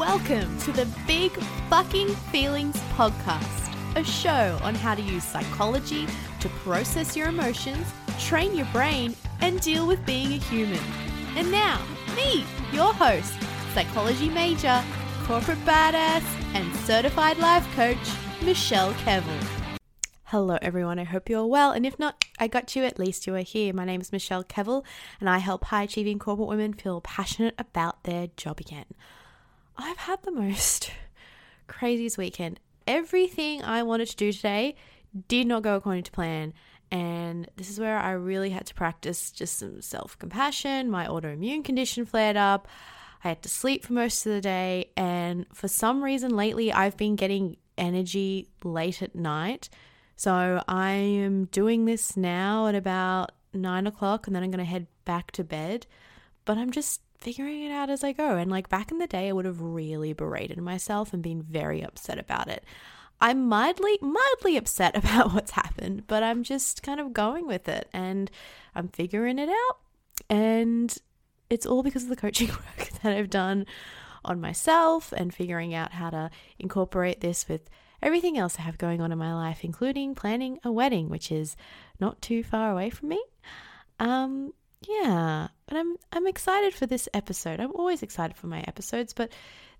Welcome 0.00 0.58
to 0.60 0.72
the 0.72 0.88
Big 1.06 1.30
Fucking 1.68 2.08
Feelings 2.32 2.74
Podcast, 2.94 3.70
a 3.96 4.02
show 4.02 4.58
on 4.62 4.74
how 4.74 4.94
to 4.94 5.02
use 5.02 5.22
psychology 5.22 6.06
to 6.40 6.48
process 6.64 7.14
your 7.14 7.28
emotions, 7.28 7.86
train 8.18 8.56
your 8.56 8.64
brain, 8.72 9.14
and 9.42 9.60
deal 9.60 9.86
with 9.86 10.02
being 10.06 10.32
a 10.32 10.36
human. 10.36 10.80
And 11.36 11.52
now, 11.52 11.82
me, 12.16 12.46
your 12.72 12.94
host, 12.94 13.34
psychology 13.74 14.30
major, 14.30 14.82
corporate 15.24 15.62
badass, 15.66 16.24
and 16.54 16.74
certified 16.76 17.36
life 17.36 17.68
coach, 17.76 17.98
Michelle 18.42 18.94
Kevill. 18.94 19.44
Hello, 20.24 20.56
everyone. 20.62 20.98
I 20.98 21.04
hope 21.04 21.28
you're 21.28 21.44
well. 21.44 21.72
And 21.72 21.84
if 21.84 21.98
not, 21.98 22.24
I 22.38 22.48
got 22.48 22.74
you. 22.74 22.84
At 22.84 22.98
least 22.98 23.26
you 23.26 23.34
are 23.34 23.40
here. 23.40 23.74
My 23.74 23.84
name 23.84 24.00
is 24.00 24.12
Michelle 24.12 24.44
Kevill, 24.44 24.82
and 25.20 25.28
I 25.28 25.38
help 25.38 25.64
high 25.64 25.82
achieving 25.82 26.18
corporate 26.18 26.48
women 26.48 26.72
feel 26.72 27.02
passionate 27.02 27.54
about 27.58 28.04
their 28.04 28.28
job 28.38 28.60
again. 28.60 28.86
I've 29.82 29.96
had 29.96 30.22
the 30.22 30.32
most 30.32 30.90
craziest 31.66 32.18
weekend. 32.18 32.60
Everything 32.86 33.62
I 33.62 33.82
wanted 33.82 34.08
to 34.08 34.16
do 34.16 34.32
today 34.32 34.76
did 35.28 35.46
not 35.46 35.62
go 35.62 35.76
according 35.76 36.04
to 36.04 36.12
plan. 36.12 36.52
And 36.90 37.48
this 37.56 37.70
is 37.70 37.78
where 37.78 37.98
I 37.98 38.12
really 38.12 38.50
had 38.50 38.66
to 38.66 38.74
practice 38.74 39.30
just 39.30 39.58
some 39.58 39.80
self 39.80 40.18
compassion. 40.18 40.90
My 40.90 41.06
autoimmune 41.06 41.64
condition 41.64 42.04
flared 42.04 42.36
up. 42.36 42.66
I 43.22 43.28
had 43.28 43.42
to 43.42 43.48
sleep 43.48 43.84
for 43.84 43.92
most 43.92 44.26
of 44.26 44.32
the 44.32 44.40
day. 44.40 44.90
And 44.96 45.46
for 45.52 45.68
some 45.68 46.02
reason 46.02 46.34
lately, 46.34 46.72
I've 46.72 46.96
been 46.96 47.16
getting 47.16 47.56
energy 47.78 48.48
late 48.64 49.02
at 49.02 49.14
night. 49.14 49.68
So 50.16 50.62
I 50.68 50.90
am 50.90 51.46
doing 51.46 51.84
this 51.84 52.16
now 52.16 52.66
at 52.66 52.74
about 52.74 53.32
nine 53.54 53.86
o'clock 53.86 54.26
and 54.26 54.36
then 54.36 54.42
I'm 54.42 54.50
going 54.50 54.64
to 54.64 54.70
head 54.70 54.86
back 55.04 55.30
to 55.32 55.44
bed. 55.44 55.86
But 56.44 56.58
I'm 56.58 56.70
just 56.70 57.00
figuring 57.20 57.64
it 57.64 57.72
out 57.72 57.90
as 57.90 58.02
I 58.02 58.12
go. 58.12 58.36
And 58.36 58.50
like 58.50 58.68
back 58.68 58.90
in 58.90 58.98
the 58.98 59.06
day, 59.06 59.28
I 59.28 59.32
would 59.32 59.44
have 59.44 59.60
really 59.60 60.12
berated 60.12 60.58
myself 60.58 61.12
and 61.12 61.22
been 61.22 61.42
very 61.42 61.82
upset 61.82 62.18
about 62.18 62.48
it. 62.48 62.64
I'm 63.20 63.46
mildly, 63.46 63.98
mildly 64.00 64.56
upset 64.56 64.96
about 65.02 65.32
what's 65.34 65.52
happened, 65.52 66.06
but 66.06 66.22
I'm 66.22 66.42
just 66.42 66.82
kind 66.82 67.00
of 67.00 67.12
going 67.12 67.46
with 67.46 67.68
it 67.68 67.88
and 67.92 68.30
I'm 68.74 68.88
figuring 68.88 69.38
it 69.38 69.48
out. 69.48 69.78
And 70.28 70.96
it's 71.48 71.66
all 71.66 71.82
because 71.82 72.04
of 72.04 72.08
the 72.08 72.16
coaching 72.16 72.48
work 72.78 72.90
that 73.02 73.12
I've 73.12 73.30
done 73.30 73.66
on 74.24 74.40
myself 74.40 75.12
and 75.16 75.34
figuring 75.34 75.74
out 75.74 75.92
how 75.92 76.10
to 76.10 76.30
incorporate 76.58 77.20
this 77.20 77.48
with 77.48 77.68
everything 78.02 78.38
else 78.38 78.58
I 78.58 78.62
have 78.62 78.78
going 78.78 79.00
on 79.00 79.12
in 79.12 79.18
my 79.18 79.34
life, 79.34 79.64
including 79.64 80.14
planning 80.14 80.58
a 80.64 80.72
wedding, 80.72 81.08
which 81.08 81.32
is 81.32 81.56
not 81.98 82.20
too 82.22 82.42
far 82.42 82.70
away 82.70 82.90
from 82.90 83.10
me. 83.10 83.22
Um, 83.98 84.52
yeah, 84.88 85.48
but 85.66 85.76
I'm 85.76 85.96
I'm 86.12 86.26
excited 86.26 86.74
for 86.74 86.86
this 86.86 87.08
episode. 87.12 87.60
I'm 87.60 87.72
always 87.74 88.02
excited 88.02 88.36
for 88.36 88.46
my 88.46 88.60
episodes, 88.66 89.12
but 89.12 89.30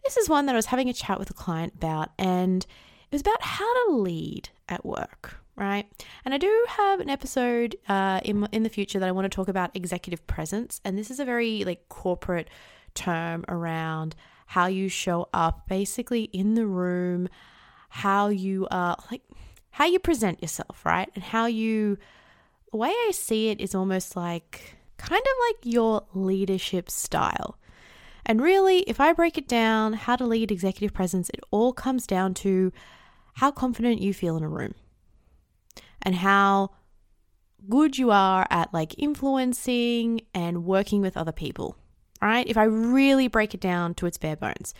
this 0.04 0.16
is 0.16 0.28
one 0.28 0.46
that 0.46 0.54
I 0.54 0.56
was 0.58 0.66
having 0.66 0.88
a 0.88 0.92
chat 0.92 1.18
with 1.18 1.30
a 1.30 1.34
client 1.34 1.74
about, 1.76 2.10
and 2.18 2.64
it 2.64 3.12
was 3.12 3.22
about 3.22 3.42
how 3.42 3.86
to 3.86 3.96
lead 3.96 4.50
at 4.68 4.84
work, 4.84 5.36
right? 5.56 5.86
And 6.24 6.34
I 6.34 6.38
do 6.38 6.66
have 6.68 7.00
an 7.00 7.08
episode 7.08 7.76
uh, 7.88 8.20
in 8.24 8.46
in 8.52 8.62
the 8.62 8.68
future 8.68 8.98
that 8.98 9.08
I 9.08 9.12
want 9.12 9.24
to 9.24 9.34
talk 9.34 9.48
about 9.48 9.74
executive 9.74 10.26
presence, 10.26 10.80
and 10.84 10.98
this 10.98 11.10
is 11.10 11.18
a 11.18 11.24
very 11.24 11.64
like 11.64 11.88
corporate 11.88 12.48
term 12.94 13.44
around 13.48 14.14
how 14.46 14.66
you 14.66 14.88
show 14.88 15.28
up, 15.32 15.66
basically 15.68 16.24
in 16.24 16.54
the 16.54 16.66
room, 16.66 17.28
how 17.88 18.28
you 18.28 18.66
uh 18.66 18.96
like 19.10 19.22
how 19.70 19.86
you 19.86 19.98
present 19.98 20.42
yourself, 20.42 20.84
right, 20.84 21.08
and 21.14 21.24
how 21.24 21.46
you. 21.46 21.96
The 22.70 22.76
way 22.76 22.90
I 22.90 23.10
see 23.12 23.48
it 23.48 23.60
is 23.60 23.74
almost 23.74 24.14
like 24.14 24.76
kind 25.00 25.20
of 25.20 25.32
like 25.48 25.74
your 25.74 26.06
leadership 26.14 26.90
style. 26.90 27.58
And 28.26 28.40
really, 28.40 28.80
if 28.80 29.00
I 29.00 29.12
break 29.12 29.38
it 29.38 29.48
down, 29.48 29.94
how 29.94 30.14
to 30.16 30.26
lead 30.26 30.52
executive 30.52 30.94
presence, 30.94 31.30
it 31.30 31.40
all 31.50 31.72
comes 31.72 32.06
down 32.06 32.34
to 32.34 32.70
how 33.34 33.50
confident 33.50 34.00
you 34.00 34.12
feel 34.12 34.36
in 34.36 34.44
a 34.44 34.48
room 34.48 34.74
and 36.02 36.16
how 36.16 36.70
good 37.68 37.96
you 37.98 38.10
are 38.10 38.46
at 38.50 38.72
like 38.72 38.98
influencing 38.98 40.20
and 40.34 40.64
working 40.64 41.00
with 41.00 41.16
other 41.16 41.32
people, 41.32 41.76
right? 42.20 42.46
If 42.46 42.56
I 42.56 42.64
really 42.64 43.26
break 43.26 43.54
it 43.54 43.60
down 43.60 43.94
to 43.94 44.06
its 44.06 44.18
bare 44.18 44.36
bones 44.36 44.74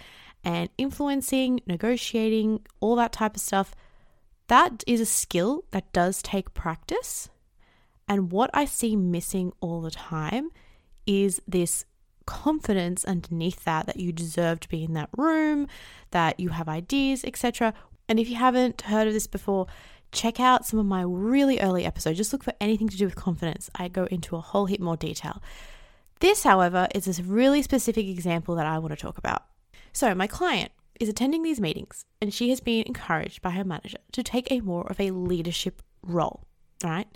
and 0.44 0.68
influencing, 0.76 1.60
negotiating, 1.66 2.60
all 2.80 2.96
that 2.96 3.12
type 3.12 3.36
of 3.36 3.40
stuff, 3.40 3.74
that 4.48 4.84
is 4.86 5.00
a 5.00 5.06
skill 5.06 5.64
that 5.70 5.92
does 5.92 6.22
take 6.22 6.54
practice 6.54 7.30
and 8.10 8.32
what 8.32 8.50
I 8.52 8.64
see 8.64 8.96
missing 8.96 9.52
all 9.60 9.80
the 9.80 9.92
time 9.92 10.50
is 11.06 11.40
this 11.46 11.84
confidence 12.26 13.04
underneath 13.04 13.62
that 13.64 13.86
that 13.86 14.00
you 14.00 14.10
deserve 14.10 14.58
to 14.60 14.68
be 14.68 14.82
in 14.82 14.94
that 14.94 15.10
room, 15.16 15.68
that 16.10 16.40
you 16.40 16.48
have 16.48 16.68
ideas, 16.68 17.24
etc. 17.24 17.72
And 18.08 18.18
if 18.18 18.28
you 18.28 18.34
haven't 18.34 18.82
heard 18.82 19.06
of 19.06 19.12
this 19.12 19.28
before, 19.28 19.68
check 20.10 20.40
out 20.40 20.66
some 20.66 20.80
of 20.80 20.86
my 20.86 21.02
really 21.02 21.60
early 21.60 21.84
episodes. 21.84 22.18
Just 22.18 22.32
look 22.32 22.42
for 22.42 22.52
anything 22.60 22.88
to 22.88 22.96
do 22.96 23.04
with 23.04 23.14
confidence. 23.14 23.70
I 23.76 23.86
go 23.86 24.06
into 24.06 24.34
a 24.34 24.40
whole 24.40 24.66
heap 24.66 24.80
more 24.80 24.96
detail. 24.96 25.40
This, 26.18 26.42
however, 26.42 26.88
is 26.92 27.06
a 27.06 27.22
really 27.22 27.62
specific 27.62 28.08
example 28.08 28.56
that 28.56 28.66
I 28.66 28.80
want 28.80 28.90
to 28.90 29.00
talk 29.00 29.18
about. 29.18 29.44
So, 29.92 30.16
my 30.16 30.26
client 30.26 30.72
is 30.98 31.08
attending 31.08 31.44
these 31.44 31.60
meetings 31.60 32.04
and 32.20 32.34
she 32.34 32.50
has 32.50 32.58
been 32.58 32.82
encouraged 32.86 33.40
by 33.40 33.50
her 33.50 33.64
manager 33.64 33.98
to 34.10 34.24
take 34.24 34.50
a 34.50 34.60
more 34.62 34.90
of 34.90 34.98
a 34.98 35.12
leadership 35.12 35.80
role, 36.02 36.44
right? 36.82 37.06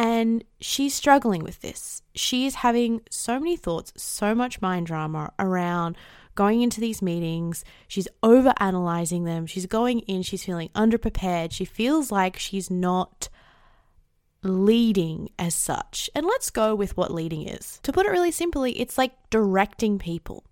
And 0.00 0.44
she's 0.62 0.94
struggling 0.94 1.44
with 1.44 1.60
this. 1.60 2.00
She 2.14 2.46
is 2.46 2.54
having 2.54 3.02
so 3.10 3.38
many 3.38 3.54
thoughts, 3.54 3.92
so 3.98 4.34
much 4.34 4.62
mind 4.62 4.86
drama 4.86 5.30
around 5.38 5.94
going 6.34 6.62
into 6.62 6.80
these 6.80 7.02
meetings. 7.02 7.66
She's 7.86 8.08
over 8.22 8.54
analyzing 8.56 9.24
them. 9.24 9.44
She's 9.44 9.66
going 9.66 10.00
in, 10.00 10.22
she's 10.22 10.42
feeling 10.42 10.70
underprepared. 10.74 11.52
She 11.52 11.66
feels 11.66 12.10
like 12.10 12.38
she's 12.38 12.70
not 12.70 13.28
leading 14.42 15.28
as 15.38 15.54
such. 15.54 16.08
And 16.14 16.24
let's 16.24 16.48
go 16.48 16.74
with 16.74 16.96
what 16.96 17.12
leading 17.12 17.46
is. 17.46 17.78
To 17.82 17.92
put 17.92 18.06
it 18.06 18.10
really 18.10 18.30
simply, 18.30 18.80
it's 18.80 18.96
like 18.96 19.12
directing 19.28 19.98
people, 19.98 20.44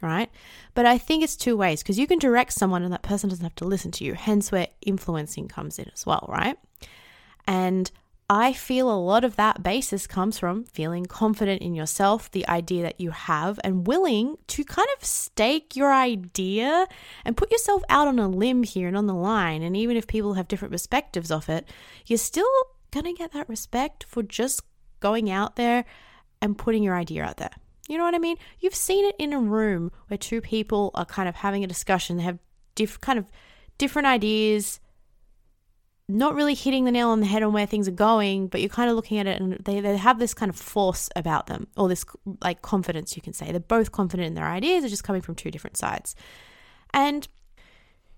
right? 0.00 0.30
But 0.72 0.86
I 0.86 0.96
think 0.96 1.22
it's 1.22 1.36
two 1.36 1.58
ways 1.58 1.82
because 1.82 1.98
you 1.98 2.06
can 2.06 2.18
direct 2.18 2.54
someone 2.54 2.82
and 2.82 2.92
that 2.94 3.02
person 3.02 3.28
doesn't 3.28 3.44
have 3.44 3.54
to 3.56 3.66
listen 3.66 3.90
to 3.90 4.04
you, 4.04 4.14
hence 4.14 4.50
where 4.50 4.68
influencing 4.80 5.48
comes 5.48 5.78
in 5.78 5.90
as 5.92 6.06
well, 6.06 6.24
right? 6.26 6.56
And 7.46 7.90
I 8.28 8.54
feel 8.54 8.90
a 8.90 8.96
lot 8.96 9.22
of 9.22 9.36
that 9.36 9.62
basis 9.62 10.06
comes 10.06 10.38
from 10.38 10.64
feeling 10.64 11.04
confident 11.04 11.60
in 11.60 11.74
yourself, 11.74 12.30
the 12.30 12.48
idea 12.48 12.82
that 12.82 12.98
you 12.98 13.10
have, 13.10 13.60
and 13.62 13.86
willing 13.86 14.36
to 14.48 14.64
kind 14.64 14.88
of 14.96 15.04
stake 15.04 15.76
your 15.76 15.92
idea 15.92 16.86
and 17.24 17.36
put 17.36 17.52
yourself 17.52 17.82
out 17.90 18.08
on 18.08 18.18
a 18.18 18.28
limb 18.28 18.62
here 18.62 18.88
and 18.88 18.96
on 18.96 19.06
the 19.06 19.14
line. 19.14 19.62
And 19.62 19.76
even 19.76 19.98
if 19.98 20.06
people 20.06 20.34
have 20.34 20.48
different 20.48 20.72
perspectives 20.72 21.30
of 21.30 21.50
it, 21.50 21.68
you're 22.06 22.16
still 22.16 22.48
going 22.92 23.04
to 23.04 23.12
get 23.12 23.32
that 23.32 23.48
respect 23.48 24.04
for 24.04 24.22
just 24.22 24.62
going 25.00 25.30
out 25.30 25.56
there 25.56 25.84
and 26.40 26.56
putting 26.56 26.82
your 26.82 26.96
idea 26.96 27.24
out 27.24 27.36
there. 27.36 27.50
You 27.88 27.98
know 27.98 28.04
what 28.04 28.14
I 28.14 28.18
mean? 28.18 28.38
You've 28.58 28.74
seen 28.74 29.04
it 29.04 29.16
in 29.18 29.34
a 29.34 29.38
room 29.38 29.92
where 30.08 30.16
two 30.16 30.40
people 30.40 30.92
are 30.94 31.04
kind 31.04 31.28
of 31.28 31.34
having 31.34 31.62
a 31.62 31.66
discussion, 31.66 32.16
they 32.16 32.22
have 32.22 32.38
diff- 32.74 33.02
kind 33.02 33.18
of 33.18 33.26
different 33.76 34.06
ideas 34.06 34.80
not 36.08 36.34
really 36.34 36.54
hitting 36.54 36.84
the 36.84 36.92
nail 36.92 37.08
on 37.08 37.20
the 37.20 37.26
head 37.26 37.42
on 37.42 37.52
where 37.52 37.66
things 37.66 37.88
are 37.88 37.92
going, 37.92 38.48
but 38.48 38.60
you're 38.60 38.68
kind 38.68 38.90
of 38.90 38.96
looking 38.96 39.18
at 39.18 39.26
it 39.26 39.40
and 39.40 39.54
they, 39.64 39.80
they 39.80 39.96
have 39.96 40.18
this 40.18 40.34
kind 40.34 40.50
of 40.50 40.56
force 40.56 41.08
about 41.16 41.46
them, 41.46 41.66
or 41.76 41.88
this 41.88 42.04
like 42.42 42.62
confidence, 42.62 43.16
you 43.16 43.22
can 43.22 43.32
say. 43.32 43.50
They're 43.50 43.60
both 43.60 43.92
confident 43.92 44.26
in 44.26 44.34
their 44.34 44.44
ideas, 44.44 44.82
they're 44.82 44.90
just 44.90 45.04
coming 45.04 45.22
from 45.22 45.34
two 45.34 45.50
different 45.50 45.76
sides. 45.76 46.14
And 46.92 47.26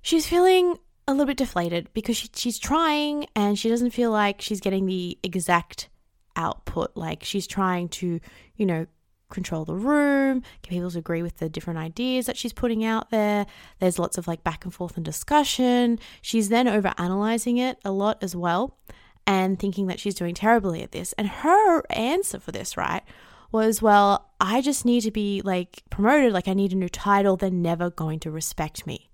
she's 0.03 0.27
feeling 0.27 0.77
a 1.07 1.13
little 1.13 1.27
bit 1.27 1.37
deflated 1.37 1.89
because 1.95 2.17
she, 2.17 2.29
she's 2.35 2.59
trying 2.59 3.27
and 3.37 3.59
she 3.59 3.69
doesn't 3.69 3.91
feel 3.91 4.11
like 4.11 4.41
she's 4.41 4.61
getting 4.61 4.87
the 4.87 5.19
exact 5.23 5.89
output. 6.35 6.97
Like 6.97 7.23
she's 7.23 7.47
trying 7.47 7.89
to, 7.91 8.21
you 8.57 8.67
know, 8.67 8.87
control 9.31 9.65
the 9.65 9.75
room, 9.75 10.43
get 10.63 10.71
people 10.71 10.91
to 10.91 10.99
agree 10.99 11.23
with 11.23 11.39
the 11.39 11.49
different 11.49 11.79
ideas 11.79 12.27
that 12.27 12.37
she's 12.37 12.53
putting 12.53 12.85
out 12.85 13.11
there. 13.11 13.47
There's 13.79 13.99
lots 13.99 14.19
of 14.19 14.29
like 14.29 14.45
back 14.45 14.65
and 14.65 14.73
forth 14.73 14.97
and 14.97 15.05
discussion. 15.05 15.99
She's 16.23 16.49
then 16.49 16.69
over 16.69 16.95
analyzing 16.99 17.59
it 17.59 17.79
a 17.85 17.91
lot 17.91 18.23
as 18.23 18.37
well 18.37 18.77
and 19.27 19.59
thinking 19.59 19.89
that 19.89 19.99
she's 19.99 20.15
doing 20.15 20.35
terribly 20.35 20.83
at 20.83 20.93
this. 20.93 21.13
And 21.15 21.29
her 21.29 21.83
answer 21.91 22.39
for 22.39 22.53
this, 22.53 22.77
right, 22.77 23.03
was, 23.51 23.83
well, 23.83 24.31
I 24.41 24.61
just 24.61 24.85
need 24.85 25.01
to 25.03 25.11
be 25.11 25.43
like 25.45 25.83
promoted, 25.91 26.33
like 26.33 26.49
I 26.49 26.55
need 26.55 26.73
a 26.73 26.77
new 26.77 26.89
title. 26.89 27.37
They're 27.37 27.51
never 27.51 27.91
going 27.91 28.21
to 28.21 28.31
respect 28.31 28.87
me. 28.87 29.11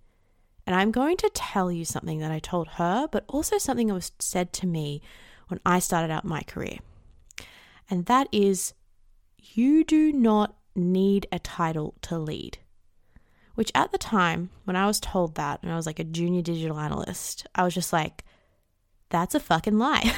And 0.67 0.77
I'm 0.77 0.91
going 0.93 1.17
to 1.19 1.31
tell 1.35 1.73
you 1.73 1.85
something 1.85 2.19
that 2.21 2.31
I 2.31 2.39
told 2.39 2.69
her, 2.69 3.09
but 3.11 3.25
also 3.29 3.59
something 3.59 3.89
that 3.89 3.95
was 3.95 4.13
said 4.19 4.53
to 4.55 4.67
me 4.67 5.03
when 5.49 5.61
I 5.67 5.81
started 5.81 6.13
out 6.13 6.25
my 6.25 6.43
career. 6.43 6.79
And 7.91 8.07
that 8.07 8.29
is 8.31 8.75
you 9.43 9.85
do 9.85 10.13
not 10.13 10.57
need 10.75 11.27
a 11.33 11.39
title 11.39 11.95
to 12.03 12.19
lead. 12.19 12.59
Which 13.55 13.73
at 13.75 13.93
the 13.93 13.99
time, 13.99 14.51
when 14.65 14.77
I 14.77 14.87
was 14.87 14.99
told 14.99 15.35
that, 15.35 15.63
and 15.63 15.71
I 15.71 15.77
was 15.77 15.85
like 15.85 15.99
a 15.99 16.05
junior 16.05 16.41
digital 16.41 16.79
analyst, 16.79 17.47
I 17.55 17.65
was 17.65 17.75
just 17.75 17.93
like, 17.93 18.25
that's 19.11 19.35
a 19.35 19.41
fucking 19.41 19.79
lie. 19.79 20.15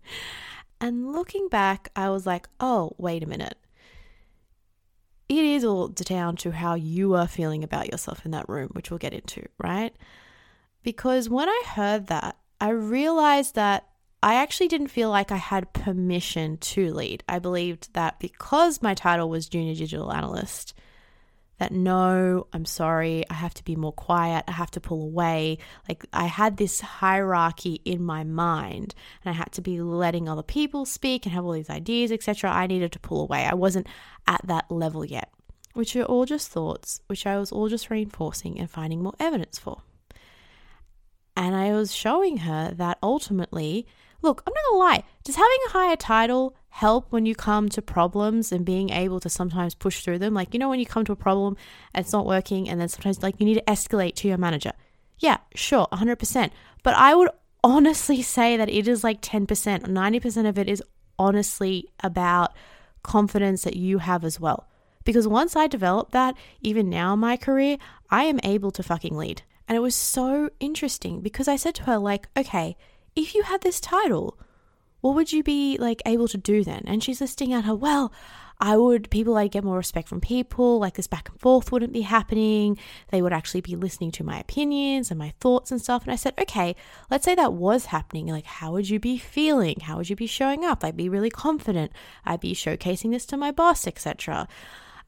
and 0.80 1.12
looking 1.12 1.48
back, 1.48 1.90
I 1.94 2.10
was 2.10 2.26
like, 2.26 2.48
oh, 2.58 2.94
wait 2.98 3.22
a 3.22 3.28
minute. 3.28 3.56
it 5.28 5.44
is 5.44 5.64
all 5.64 5.88
down 5.88 6.36
to 6.36 6.50
how 6.50 6.74
you 6.74 7.14
are 7.14 7.28
feeling 7.28 7.62
about 7.62 7.92
yourself 7.92 8.24
in 8.24 8.32
that 8.32 8.48
room, 8.48 8.70
which 8.72 8.90
we'll 8.90 8.98
get 8.98 9.14
into, 9.14 9.44
right? 9.58 9.94
Because 10.82 11.28
when 11.28 11.48
I 11.48 11.62
heard 11.66 12.08
that, 12.08 12.36
I 12.60 12.70
realized 12.70 13.54
that 13.54 13.88
I 14.22 14.34
actually 14.34 14.68
didn't 14.68 14.88
feel 14.88 15.10
like 15.10 15.30
I 15.30 15.36
had 15.36 15.72
permission 15.72 16.56
to 16.58 16.92
lead. 16.92 17.22
I 17.28 17.38
believed 17.38 17.92
that 17.94 18.18
because 18.18 18.82
my 18.82 18.94
title 18.94 19.28
was 19.28 19.48
Junior 19.48 19.74
Digital 19.74 20.12
Analyst, 20.12 20.74
that 21.58 21.72
no, 21.72 22.46
I'm 22.52 22.64
sorry, 22.64 23.24
I 23.30 23.34
have 23.34 23.54
to 23.54 23.64
be 23.64 23.76
more 23.76 23.92
quiet, 23.92 24.44
I 24.48 24.52
have 24.52 24.70
to 24.72 24.80
pull 24.80 25.02
away. 25.02 25.58
Like 25.88 26.04
I 26.12 26.26
had 26.26 26.56
this 26.56 26.80
hierarchy 26.80 27.80
in 27.84 28.02
my 28.02 28.24
mind 28.24 28.94
and 29.24 29.32
I 29.32 29.36
had 29.36 29.52
to 29.52 29.60
be 29.60 29.80
letting 29.80 30.28
other 30.28 30.42
people 30.42 30.84
speak 30.84 31.24
and 31.24 31.32
have 31.32 31.44
all 31.44 31.52
these 31.52 31.70
ideas, 31.70 32.10
etc. 32.10 32.50
I 32.50 32.66
needed 32.66 32.92
to 32.92 33.00
pull 33.00 33.22
away. 33.22 33.44
I 33.44 33.54
wasn't 33.54 33.88
at 34.26 34.40
that 34.44 34.70
level 34.70 35.04
yet, 35.04 35.30
which 35.74 35.94
are 35.96 36.04
all 36.04 36.24
just 36.24 36.50
thoughts, 36.50 37.02
which 37.06 37.26
I 37.26 37.38
was 37.38 37.52
all 37.52 37.68
just 37.68 37.90
reinforcing 37.90 38.58
and 38.58 38.70
finding 38.70 39.02
more 39.02 39.14
evidence 39.20 39.58
for. 39.58 39.82
And 41.36 41.54
I 41.54 41.72
was 41.72 41.94
showing 41.94 42.38
her 42.38 42.72
that 42.74 42.98
ultimately, 43.00 43.86
look, 44.22 44.42
I'm 44.46 44.52
not 44.52 44.70
gonna 44.70 44.78
lie, 44.78 45.04
does 45.24 45.36
having 45.36 45.58
a 45.66 45.70
higher 45.70 45.96
title 45.96 46.54
help 46.70 47.06
when 47.10 47.26
you 47.26 47.34
come 47.34 47.68
to 47.70 47.82
problems 47.82 48.52
and 48.52 48.64
being 48.64 48.90
able 48.90 49.20
to 49.20 49.28
sometimes 49.28 49.74
push 49.74 50.02
through 50.02 50.18
them? 50.18 50.34
Like, 50.34 50.52
you 50.52 50.60
know, 50.60 50.68
when 50.68 50.80
you 50.80 50.86
come 50.86 51.04
to 51.04 51.12
a 51.12 51.16
problem 51.16 51.56
and 51.94 52.04
it's 52.04 52.12
not 52.12 52.26
working, 52.26 52.68
and 52.68 52.80
then 52.80 52.88
sometimes 52.88 53.22
like 53.22 53.36
you 53.38 53.46
need 53.46 53.54
to 53.54 53.62
escalate 53.62 54.14
to 54.16 54.28
your 54.28 54.38
manager. 54.38 54.72
Yeah, 55.18 55.38
sure, 55.54 55.86
100%. 55.92 56.50
But 56.82 56.94
I 56.94 57.14
would 57.14 57.30
honestly 57.62 58.22
say 58.36 58.56
that 58.56 58.68
it 58.68 58.88
is 58.88 59.04
like 59.04 59.20
10%, 59.20 59.46
90% 59.46 60.48
of 60.48 60.58
it 60.58 60.68
is 60.68 60.82
honestly 61.18 61.88
about 62.00 62.52
confidence 63.02 63.62
that 63.62 63.76
you 63.76 63.98
have 63.98 64.24
as 64.24 64.38
well. 64.38 64.68
Because 65.04 65.26
once 65.26 65.56
I 65.56 65.66
developed 65.66 66.12
that, 66.12 66.36
even 66.60 66.90
now 66.90 67.14
in 67.14 67.20
my 67.20 67.36
career, 67.36 67.78
I 68.10 68.24
am 68.24 68.40
able 68.44 68.70
to 68.72 68.82
fucking 68.82 69.16
lead. 69.16 69.42
And 69.66 69.76
it 69.76 69.80
was 69.80 69.94
so 69.94 70.50
interesting 70.60 71.20
because 71.20 71.48
I 71.48 71.56
said 71.56 71.74
to 71.76 71.84
her, 71.84 71.98
like, 71.98 72.28
okay, 72.36 72.76
if 73.18 73.34
you 73.34 73.42
had 73.42 73.62
this 73.62 73.80
title, 73.80 74.38
what 75.00 75.14
would 75.14 75.32
you 75.32 75.42
be 75.42 75.76
like 75.78 76.00
able 76.06 76.28
to 76.28 76.38
do 76.38 76.62
then? 76.64 76.84
And 76.86 77.02
she's 77.02 77.20
listing 77.20 77.52
out 77.52 77.64
her, 77.64 77.74
well, 77.74 78.12
I 78.60 78.76
would, 78.76 79.10
people, 79.10 79.36
I'd 79.36 79.52
get 79.52 79.62
more 79.62 79.76
respect 79.76 80.08
from 80.08 80.20
people, 80.20 80.80
like 80.80 80.94
this 80.94 81.06
back 81.06 81.28
and 81.28 81.38
forth 81.38 81.70
wouldn't 81.70 81.92
be 81.92 82.00
happening. 82.00 82.76
They 83.10 83.22
would 83.22 83.32
actually 83.32 83.60
be 83.60 83.76
listening 83.76 84.10
to 84.12 84.24
my 84.24 84.38
opinions 84.40 85.10
and 85.10 85.18
my 85.18 85.32
thoughts 85.38 85.70
and 85.70 85.80
stuff. 85.80 86.02
And 86.02 86.12
I 86.12 86.16
said, 86.16 86.34
okay, 86.40 86.74
let's 87.10 87.24
say 87.24 87.36
that 87.36 87.52
was 87.52 87.86
happening. 87.86 88.26
Like, 88.26 88.46
how 88.46 88.72
would 88.72 88.88
you 88.88 88.98
be 88.98 89.16
feeling? 89.16 89.80
How 89.80 89.96
would 89.96 90.10
you 90.10 90.16
be 90.16 90.26
showing 90.26 90.64
up? 90.64 90.82
I'd 90.82 90.96
be 90.96 91.08
really 91.08 91.30
confident. 91.30 91.92
I'd 92.24 92.40
be 92.40 92.52
showcasing 92.54 93.12
this 93.12 93.26
to 93.26 93.36
my 93.36 93.52
boss, 93.52 93.86
etc. 93.86 94.48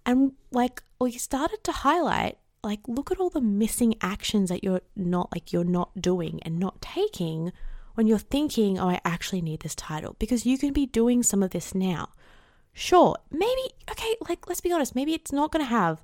And 0.07 0.33
like, 0.53 0.83
we 1.01 1.13
started 1.13 1.65
to 1.65 1.73
highlight 1.73 2.39
like 2.63 2.81
look 2.87 3.11
at 3.11 3.19
all 3.19 3.31
the 3.31 3.41
missing 3.41 3.95
actions 4.03 4.51
that 4.51 4.63
you're 4.63 4.83
not 4.95 5.33
like 5.33 5.51
you're 5.51 5.65
not 5.65 5.99
doing 6.01 6.41
and 6.43 6.59
not 6.59 6.81
taking 6.83 7.53
when 8.01 8.07
you're 8.07 8.19
thinking, 8.19 8.79
oh, 8.79 8.89
I 8.89 8.99
actually 9.05 9.43
need 9.43 9.61
this 9.61 9.75
title 9.75 10.17
because 10.19 10.47
you 10.47 10.57
can 10.57 10.73
be 10.73 10.87
doing 10.87 11.23
some 11.23 11.43
of 11.43 11.51
this 11.51 11.75
now. 11.75 12.09
Sure, 12.73 13.15
maybe, 13.31 13.75
okay, 13.91 14.17
like 14.27 14.49
let's 14.49 14.63
be 14.63 14.73
honest, 14.73 14.95
maybe 14.95 15.13
it's 15.13 15.33
not 15.33 15.53
going 15.53 15.63
to 15.63 15.69
have 15.69 16.03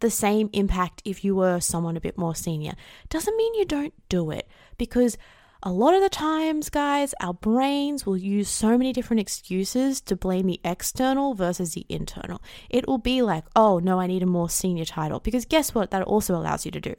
the 0.00 0.10
same 0.10 0.50
impact 0.52 1.00
if 1.06 1.24
you 1.24 1.34
were 1.34 1.58
someone 1.58 1.96
a 1.96 2.02
bit 2.02 2.18
more 2.18 2.34
senior. 2.34 2.74
Doesn't 3.08 3.34
mean 3.34 3.54
you 3.54 3.64
don't 3.64 3.94
do 4.10 4.30
it 4.30 4.46
because 4.76 5.16
a 5.62 5.72
lot 5.72 5.94
of 5.94 6.02
the 6.02 6.10
times, 6.10 6.68
guys, 6.68 7.14
our 7.18 7.32
brains 7.32 8.04
will 8.04 8.18
use 8.18 8.50
so 8.50 8.76
many 8.76 8.92
different 8.92 9.20
excuses 9.20 10.02
to 10.02 10.16
blame 10.16 10.48
the 10.48 10.60
external 10.64 11.32
versus 11.32 11.72
the 11.72 11.86
internal. 11.88 12.42
It 12.68 12.86
will 12.86 12.98
be 12.98 13.22
like, 13.22 13.44
oh, 13.56 13.78
no, 13.78 13.98
I 13.98 14.06
need 14.06 14.22
a 14.22 14.26
more 14.26 14.50
senior 14.50 14.84
title. 14.84 15.18
Because 15.18 15.46
guess 15.46 15.74
what? 15.74 15.92
That 15.92 16.02
also 16.02 16.36
allows 16.36 16.66
you 16.66 16.72
to 16.72 16.80
do? 16.80 16.94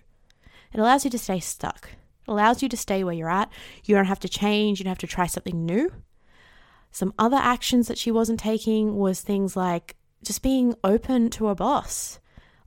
It 0.74 0.80
allows 0.80 1.06
you 1.06 1.12
to 1.12 1.20
stay 1.20 1.40
stuck 1.40 1.92
allows 2.30 2.62
you 2.62 2.70
to 2.70 2.78
stay 2.78 3.04
where 3.04 3.14
you're 3.14 3.30
at. 3.30 3.52
You 3.86 3.96
don't 3.96 4.06
have 4.06 4.20
to 4.22 4.30
change, 4.30 4.80
you 4.80 4.84
don't 4.84 4.92
have 4.92 4.98
to 5.00 5.08
try 5.08 5.28
something 5.28 5.66
new. 5.66 5.92
Some 6.92 7.14
other 7.20 7.38
actions 7.38 7.88
that 7.88 7.98
she 7.98 8.12
wasn't 8.12 8.40
taking 8.40 8.96
was 8.98 9.22
things 9.22 9.56
like 9.56 9.96
just 10.24 10.42
being 10.42 10.76
open 10.84 11.30
to 11.32 11.50
a 11.50 11.56
boss. 11.56 12.20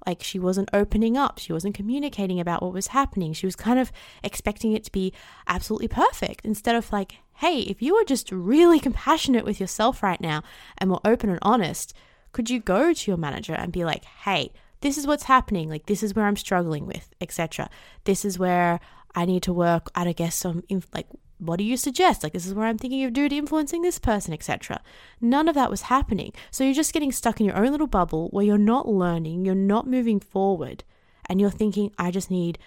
Like 0.06 0.22
she 0.22 0.38
wasn't 0.38 0.68
opening 0.72 1.16
up, 1.16 1.38
she 1.38 1.52
wasn't 1.52 1.74
communicating 1.74 2.40
about 2.40 2.62
what 2.62 2.72
was 2.72 2.88
happening. 2.88 3.32
She 3.32 3.46
was 3.46 3.56
kind 3.56 3.78
of 3.78 3.92
expecting 4.24 4.72
it 4.72 4.84
to 4.84 4.92
be 4.92 5.12
absolutely 5.46 5.88
perfect 5.88 6.44
instead 6.44 6.74
of 6.74 6.92
like, 6.92 7.14
hey, 7.34 7.60
if 7.60 7.80
you 7.80 7.94
were 7.94 8.04
just 8.04 8.32
really 8.32 8.80
compassionate 8.80 9.44
with 9.44 9.60
yourself 9.60 10.02
right 10.02 10.20
now 10.20 10.42
and 10.78 10.90
were 10.90 11.00
open 11.04 11.30
and 11.30 11.38
honest, 11.42 11.94
could 12.32 12.50
you 12.50 12.58
go 12.58 12.92
to 12.92 13.10
your 13.10 13.18
manager 13.18 13.54
and 13.54 13.72
be 13.72 13.84
like, 13.84 14.04
hey, 14.04 14.52
this 14.80 14.98
is 14.98 15.06
what's 15.06 15.24
happening, 15.24 15.68
like 15.68 15.86
this 15.86 16.02
is 16.02 16.14
where 16.14 16.26
I'm 16.26 16.36
struggling 16.36 16.86
with, 16.86 17.08
etc. 17.20 17.70
This 18.04 18.24
is 18.24 18.38
where 18.38 18.80
I 19.14 19.24
need 19.24 19.42
to 19.44 19.52
work 19.52 19.88
at, 19.94 20.06
I 20.06 20.12
guess, 20.12 20.36
some, 20.36 20.64
like, 20.94 21.06
what 21.38 21.56
do 21.56 21.64
you 21.64 21.76
suggest? 21.76 22.22
Like, 22.22 22.32
this 22.32 22.46
is 22.46 22.54
where 22.54 22.66
I'm 22.66 22.78
thinking 22.78 23.04
of 23.04 23.12
doing 23.12 23.32
influencing 23.32 23.82
this 23.82 23.98
person, 23.98 24.32
etc. 24.32 24.80
None 25.20 25.48
of 25.48 25.54
that 25.54 25.70
was 25.70 25.82
happening. 25.82 26.32
So 26.50 26.62
you're 26.64 26.72
just 26.72 26.92
getting 26.92 27.12
stuck 27.12 27.40
in 27.40 27.46
your 27.46 27.56
own 27.56 27.72
little 27.72 27.86
bubble 27.86 28.28
where 28.28 28.44
you're 28.44 28.58
not 28.58 28.88
learning, 28.88 29.44
you're 29.44 29.54
not 29.54 29.86
moving 29.86 30.20
forward, 30.20 30.84
and 31.28 31.40
you're 31.40 31.50
thinking, 31.50 31.92
I 31.98 32.10
just 32.10 32.30
need 32.30 32.58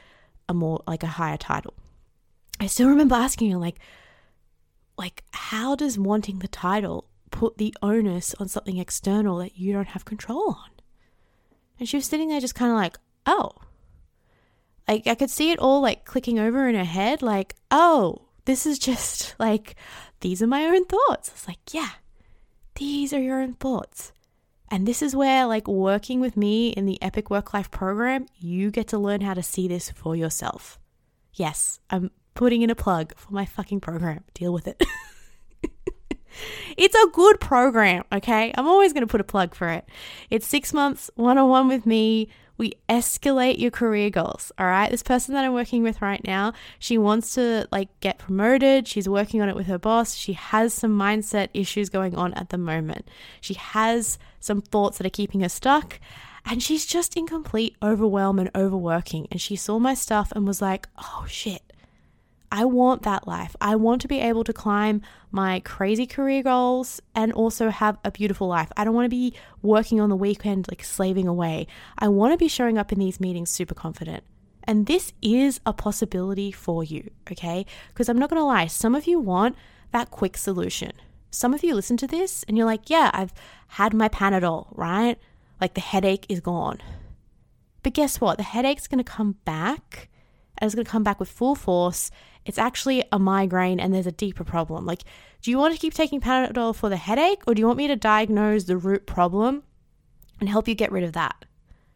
a 0.49 0.53
more, 0.53 0.83
like, 0.85 1.03
a 1.03 1.07
higher 1.07 1.37
title. 1.37 1.73
I 2.59 2.67
still 2.67 2.89
remember 2.89 3.15
asking 3.15 3.51
her, 3.51 3.57
like, 3.57 3.79
like, 4.97 5.23
how 5.31 5.75
does 5.75 5.97
wanting 5.97 6.39
the 6.39 6.47
title 6.47 7.09
put 7.31 7.57
the 7.57 7.75
onus 7.81 8.33
on 8.39 8.47
something 8.47 8.77
external 8.77 9.37
that 9.37 9.57
you 9.57 9.73
don't 9.73 9.89
have 9.89 10.05
control 10.05 10.49
on? 10.49 10.69
And 11.79 11.89
she 11.89 11.97
was 11.97 12.05
sitting 12.05 12.29
there 12.29 12.39
just 12.39 12.55
kind 12.55 12.71
of 12.71 12.77
like, 12.77 12.97
oh, 13.25 13.51
like 14.87 15.07
I 15.07 15.15
could 15.15 15.29
see 15.29 15.51
it 15.51 15.59
all 15.59 15.81
like 15.81 16.05
clicking 16.05 16.39
over 16.39 16.67
in 16.67 16.75
her 16.75 16.83
head, 16.83 17.21
like, 17.21 17.55
oh, 17.71 18.21
this 18.45 18.65
is 18.65 18.79
just 18.79 19.35
like, 19.39 19.75
these 20.21 20.41
are 20.41 20.47
my 20.47 20.65
own 20.65 20.85
thoughts. 20.85 21.29
It's 21.29 21.47
like, 21.47 21.73
yeah, 21.73 21.89
these 22.75 23.13
are 23.13 23.21
your 23.21 23.41
own 23.41 23.53
thoughts. 23.53 24.11
And 24.71 24.87
this 24.87 25.01
is 25.03 25.15
where, 25.15 25.45
like, 25.45 25.67
working 25.67 26.19
with 26.19 26.35
me 26.35 26.69
in 26.69 26.85
the 26.85 27.01
Epic 27.01 27.29
Work 27.29 27.53
Life 27.53 27.69
program, 27.69 28.25
you 28.35 28.71
get 28.71 28.87
to 28.89 28.97
learn 28.97 29.21
how 29.21 29.35
to 29.35 29.43
see 29.43 29.67
this 29.67 29.91
for 29.91 30.15
yourself. 30.15 30.79
Yes, 31.33 31.79
I'm 31.89 32.09
putting 32.33 32.63
in 32.63 32.71
a 32.71 32.75
plug 32.75 33.13
for 33.15 33.31
my 33.31 33.45
fucking 33.45 33.81
program. 33.81 34.23
Deal 34.33 34.51
with 34.51 34.67
it. 34.67 34.83
it's 36.77 36.95
a 36.95 37.07
good 37.13 37.39
program, 37.39 38.03
okay? 38.11 38.53
I'm 38.57 38.67
always 38.67 38.91
going 38.91 39.01
to 39.01 39.11
put 39.11 39.21
a 39.21 39.25
plug 39.25 39.53
for 39.53 39.69
it. 39.69 39.85
It's 40.31 40.47
six 40.47 40.73
months 40.73 41.11
one 41.15 41.37
on 41.37 41.47
one 41.47 41.67
with 41.67 41.85
me 41.85 42.29
we 42.57 42.73
escalate 42.89 43.59
your 43.59 43.71
career 43.71 44.09
goals. 44.09 44.51
All 44.57 44.65
right. 44.65 44.89
This 44.89 45.03
person 45.03 45.33
that 45.33 45.43
I'm 45.43 45.53
working 45.53 45.83
with 45.83 46.01
right 46.01 46.23
now, 46.25 46.53
she 46.79 46.97
wants 46.97 47.33
to 47.35 47.67
like 47.71 47.89
get 47.99 48.17
promoted. 48.17 48.87
She's 48.87 49.09
working 49.09 49.41
on 49.41 49.49
it 49.49 49.55
with 49.55 49.67
her 49.67 49.77
boss. 49.77 50.15
She 50.15 50.33
has 50.33 50.73
some 50.73 50.97
mindset 50.97 51.49
issues 51.53 51.89
going 51.89 52.15
on 52.15 52.33
at 52.33 52.49
the 52.49 52.57
moment. 52.57 53.07
She 53.41 53.55
has 53.55 54.17
some 54.39 54.61
thoughts 54.61 54.97
that 54.97 55.07
are 55.07 55.11
keeping 55.11 55.41
her 55.41 55.49
stuck. 55.49 55.99
And 56.47 56.61
she's 56.61 56.85
just 56.85 57.17
in 57.17 57.25
complete 57.25 57.75
overwhelm 57.81 58.37
and 58.37 58.51
overworking. 58.55 59.27
And 59.31 59.41
she 59.41 59.55
saw 59.55 59.79
my 59.79 59.95
stuff 59.95 60.31
and 60.35 60.45
was 60.45 60.61
like, 60.61 60.87
oh 60.97 61.25
shit, 61.27 61.73
I 62.55 62.63
want 62.63 63.01
that 63.01 63.27
life. 63.27 63.53
I 63.59 63.75
want 63.75 64.01
to 64.03 64.07
be 64.07 64.21
able 64.21 64.45
to 64.45 64.53
climb 64.53 65.01
my 65.29 65.59
crazy 65.59 66.07
career 66.07 66.41
goals 66.41 67.01
and 67.13 67.33
also 67.33 67.69
have 67.69 67.97
a 68.05 68.11
beautiful 68.11 68.47
life. 68.47 68.71
I 68.77 68.85
don't 68.85 68.93
want 68.93 69.03
to 69.03 69.09
be 69.09 69.33
working 69.61 69.99
on 69.99 70.07
the 70.07 70.15
weekend, 70.15 70.69
like 70.71 70.81
slaving 70.81 71.27
away. 71.27 71.67
I 71.99 72.07
want 72.07 72.31
to 72.31 72.37
be 72.37 72.47
showing 72.47 72.77
up 72.77 72.93
in 72.93 72.99
these 72.99 73.19
meetings 73.19 73.51
super 73.51 73.75
confident. 73.75 74.23
And 74.63 74.85
this 74.85 75.11
is 75.21 75.59
a 75.65 75.73
possibility 75.73 76.49
for 76.49 76.81
you, 76.81 77.11
okay? 77.29 77.65
Because 77.89 78.07
I'm 78.07 78.17
not 78.17 78.29
going 78.29 78.39
to 78.39 78.45
lie, 78.45 78.67
some 78.67 78.95
of 78.95 79.05
you 79.05 79.19
want 79.19 79.57
that 79.91 80.09
quick 80.09 80.37
solution. 80.37 80.93
Some 81.31 81.53
of 81.53 81.61
you 81.61 81.75
listen 81.75 81.97
to 81.97 82.07
this 82.07 82.45
and 82.47 82.55
you're 82.55 82.65
like, 82.65 82.89
yeah, 82.89 83.11
I've 83.13 83.33
had 83.67 83.93
my 83.93 84.07
Panadol, 84.07 84.67
right? 84.71 85.19
Like 85.59 85.73
the 85.73 85.81
headache 85.81 86.25
is 86.29 86.39
gone. 86.39 86.79
But 87.83 87.91
guess 87.91 88.21
what? 88.21 88.37
The 88.37 88.43
headache's 88.43 88.87
going 88.87 89.03
to 89.03 89.11
come 89.11 89.35
back 89.43 90.07
and 90.57 90.67
it's 90.67 90.75
going 90.75 90.85
to 90.85 90.91
come 90.91 91.03
back 91.03 91.19
with 91.19 91.29
full 91.29 91.55
force 91.55 92.11
it's 92.45 92.57
actually 92.57 93.03
a 93.11 93.19
migraine 93.19 93.79
and 93.79 93.93
there's 93.93 94.07
a 94.07 94.11
deeper 94.11 94.43
problem. 94.43 94.85
Like, 94.85 95.03
do 95.41 95.51
you 95.51 95.57
want 95.57 95.73
to 95.73 95.79
keep 95.79 95.93
taking 95.93 96.21
Panadol 96.21 96.75
for 96.75 96.89
the 96.89 96.97
headache 96.97 97.41
or 97.47 97.53
do 97.53 97.59
you 97.59 97.67
want 97.67 97.77
me 97.77 97.87
to 97.87 97.95
diagnose 97.95 98.65
the 98.65 98.77
root 98.77 99.05
problem 99.05 99.63
and 100.39 100.49
help 100.49 100.67
you 100.67 100.75
get 100.75 100.91
rid 100.91 101.03
of 101.03 101.13
that 101.13 101.45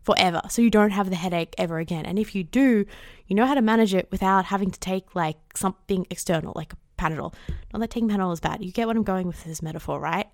forever 0.01 0.41
so 0.50 0.62
you 0.62 0.70
don't 0.70 0.91
have 0.91 1.10
the 1.10 1.15
headache 1.15 1.53
ever 1.58 1.77
again? 1.77 2.06
And 2.06 2.18
if 2.18 2.34
you 2.34 2.44
do, 2.44 2.86
you 3.27 3.36
know 3.36 3.46
how 3.46 3.53
to 3.53 3.62
manage 3.62 3.94
it 3.94 4.08
without 4.12 4.46
having 4.46 4.72
to 4.72 4.79
take 4.79 5.15
like 5.15 5.38
something 5.56 6.08
external, 6.10 6.53
like 6.56 6.74
Panadol. 6.98 7.34
Not 7.72 7.79
that 7.79 7.91
taking 7.91 8.10
Panadol 8.10 8.34
is 8.34 8.39
bad. 8.39 8.63
You 8.63 8.72
get 8.72 8.88
what 8.88 8.98
I'm 8.98 9.03
going 9.03 9.27
with 9.27 9.44
this 9.44 9.62
metaphor, 9.62 10.00
right? 10.00 10.27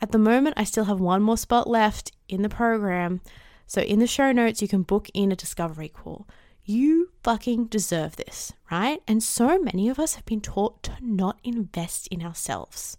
At 0.00 0.12
the 0.12 0.18
moment, 0.18 0.54
I 0.56 0.64
still 0.64 0.84
have 0.84 1.00
one 1.00 1.22
more 1.22 1.36
spot 1.36 1.68
left 1.68 2.12
in 2.28 2.42
the 2.42 2.48
program. 2.48 3.20
So 3.66 3.80
in 3.80 3.98
the 3.98 4.06
show 4.06 4.32
notes, 4.32 4.62
you 4.62 4.68
can 4.68 4.82
book 4.82 5.08
in 5.14 5.32
a 5.32 5.36
discovery 5.36 5.88
call. 5.88 6.26
You 6.68 7.10
fucking 7.22 7.66
deserve 7.66 8.16
this, 8.16 8.52
right? 8.72 9.00
And 9.06 9.22
so 9.22 9.56
many 9.56 9.88
of 9.88 10.00
us 10.00 10.16
have 10.16 10.26
been 10.26 10.40
taught 10.40 10.82
to 10.82 10.96
not 11.00 11.38
invest 11.44 12.08
in 12.08 12.24
ourselves. 12.24 12.98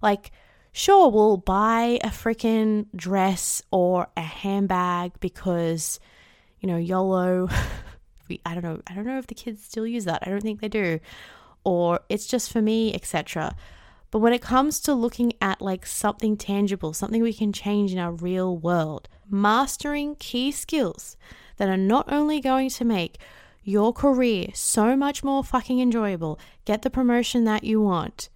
Like, 0.00 0.30
sure, 0.70 1.10
we'll 1.10 1.36
buy 1.36 1.98
a 2.04 2.10
freaking 2.10 2.86
dress 2.94 3.62
or 3.72 4.06
a 4.16 4.20
handbag 4.20 5.18
because, 5.18 5.98
you 6.60 6.68
know, 6.68 6.76
YOLO. 6.76 7.48
I 8.46 8.54
don't 8.54 8.62
know. 8.62 8.80
I 8.86 8.94
don't 8.94 9.06
know 9.06 9.18
if 9.18 9.26
the 9.26 9.34
kids 9.34 9.64
still 9.64 9.88
use 9.88 10.04
that. 10.04 10.22
I 10.24 10.30
don't 10.30 10.40
think 10.40 10.60
they 10.60 10.68
do. 10.68 11.00
Or 11.64 11.98
it's 12.08 12.28
just 12.28 12.52
for 12.52 12.62
me, 12.62 12.94
etc. 12.94 13.56
But 14.12 14.20
when 14.20 14.32
it 14.32 14.40
comes 14.40 14.78
to 14.82 14.94
looking 14.94 15.32
at 15.40 15.60
like 15.60 15.84
something 15.84 16.36
tangible, 16.36 16.92
something 16.92 17.22
we 17.22 17.32
can 17.32 17.52
change 17.52 17.92
in 17.92 17.98
our 17.98 18.12
real 18.12 18.56
world, 18.56 19.08
mastering 19.28 20.14
key 20.14 20.52
skills 20.52 21.16
that 21.60 21.68
are 21.68 21.76
not 21.76 22.10
only 22.10 22.40
going 22.40 22.70
to 22.70 22.86
make 22.86 23.18
your 23.62 23.92
career 23.92 24.46
so 24.54 24.96
much 24.96 25.22
more 25.22 25.44
fucking 25.44 25.78
enjoyable, 25.78 26.40
get 26.64 26.80
the 26.80 26.88
promotion 26.88 27.44
that 27.44 27.64
you 27.64 27.82
want, 27.82 28.30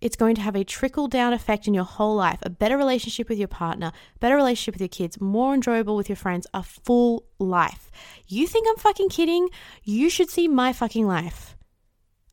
it's 0.00 0.16
going 0.16 0.34
to 0.34 0.40
have 0.40 0.56
a 0.56 0.64
trickle 0.64 1.06
down 1.06 1.34
effect 1.34 1.68
in 1.68 1.74
your 1.74 1.84
whole 1.84 2.16
life 2.16 2.38
a 2.40 2.48
better 2.48 2.78
relationship 2.78 3.28
with 3.28 3.38
your 3.38 3.46
partner, 3.46 3.92
better 4.20 4.36
relationship 4.36 4.74
with 4.74 4.80
your 4.80 4.88
kids, 4.88 5.20
more 5.20 5.52
enjoyable 5.52 5.96
with 5.96 6.08
your 6.08 6.16
friends, 6.16 6.46
a 6.54 6.62
full 6.62 7.26
life. 7.38 7.90
You 8.26 8.46
think 8.46 8.66
I'm 8.66 8.76
fucking 8.76 9.10
kidding? 9.10 9.50
You 9.84 10.08
should 10.08 10.30
see 10.30 10.48
my 10.48 10.72
fucking 10.72 11.06
life. 11.06 11.58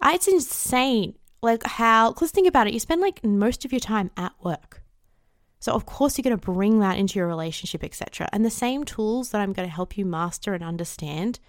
Ah, 0.02 0.14
it's 0.14 0.30
insane. 0.30 1.16
Like 1.42 1.64
how, 1.64 2.14
because 2.14 2.32
think 2.32 2.48
about 2.48 2.68
it, 2.68 2.74
you 2.74 2.80
spend 2.80 3.02
like 3.02 3.26
most 3.26 3.66
of 3.66 3.74
your 3.74 3.82
time 3.82 4.10
at 4.16 4.32
work. 4.42 4.79
So 5.60 5.74
of 5.74 5.86
course 5.86 6.18
you're 6.18 6.24
going 6.24 6.38
to 6.38 6.52
bring 6.52 6.80
that 6.80 6.98
into 6.98 7.20
your 7.20 7.28
relationship, 7.28 7.84
etc. 7.84 8.30
And 8.32 8.46
the 8.46 8.50
same 8.50 8.86
tools 8.86 9.32
that 9.32 9.42
I'm 9.42 9.54
going 9.54 9.68
to 9.68 9.74
help 9.74 9.98
you 9.98 10.06
master 10.06 10.54
and 10.54 10.64
understand, 10.64 11.40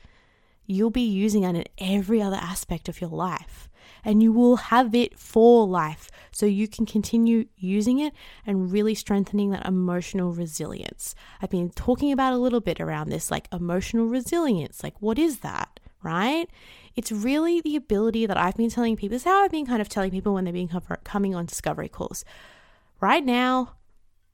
you'll 0.67 0.91
be 0.91 1.01
using 1.01 1.45
it 1.45 1.57
in 1.57 1.65
every 1.79 2.21
other 2.21 2.37
aspect 2.37 2.89
of 2.89 3.01
your 3.01 3.11
life 3.11 3.69
and 4.05 4.23
you 4.23 4.33
will 4.33 4.57
have 4.57 4.95
it 4.95 5.19
for 5.19 5.67
life. 5.67 6.11
So 6.33 6.47
you 6.47 6.69
can 6.69 6.87
continue 6.87 7.47
using 7.57 7.99
it 7.99 8.13
and 8.47 8.73
really 8.73 8.95
strengthening 8.95 9.51
that 9.51 9.67
emotional 9.67 10.33
resilience. 10.33 11.15
I've 11.43 11.51
been 11.51 11.71
talking 11.71 12.13
about 12.13 12.33
a 12.33 12.39
little 12.39 12.61
bit 12.61 12.81
around 12.81 13.11
this, 13.11 13.31
like 13.31 13.49
emotional 13.53 14.07
resilience. 14.07 14.83
Like, 14.83 14.95
what 15.01 15.19
is 15.19 15.41
that, 15.41 15.81
right? 16.03 16.49
It's 16.97 17.13
really 17.13 17.61
the 17.61 17.77
ability 17.77 18.27
that 18.27 18.37
I've 18.37 18.57
been 18.57 18.71
telling 18.71 18.97
people. 18.97 19.15
This 19.15 19.23
is 19.23 19.27
how 19.27 19.45
I've 19.45 19.51
been 19.51 19.67
kind 19.67 19.81
of 19.81 19.89
telling 19.89 20.11
people 20.11 20.35
when 20.35 20.45
they've 20.45 20.55
been 20.55 20.71
coming 21.05 21.35
on 21.35 21.47
discovery 21.47 21.89
calls. 21.89 22.25
Right 23.01 23.25
now, 23.25 23.75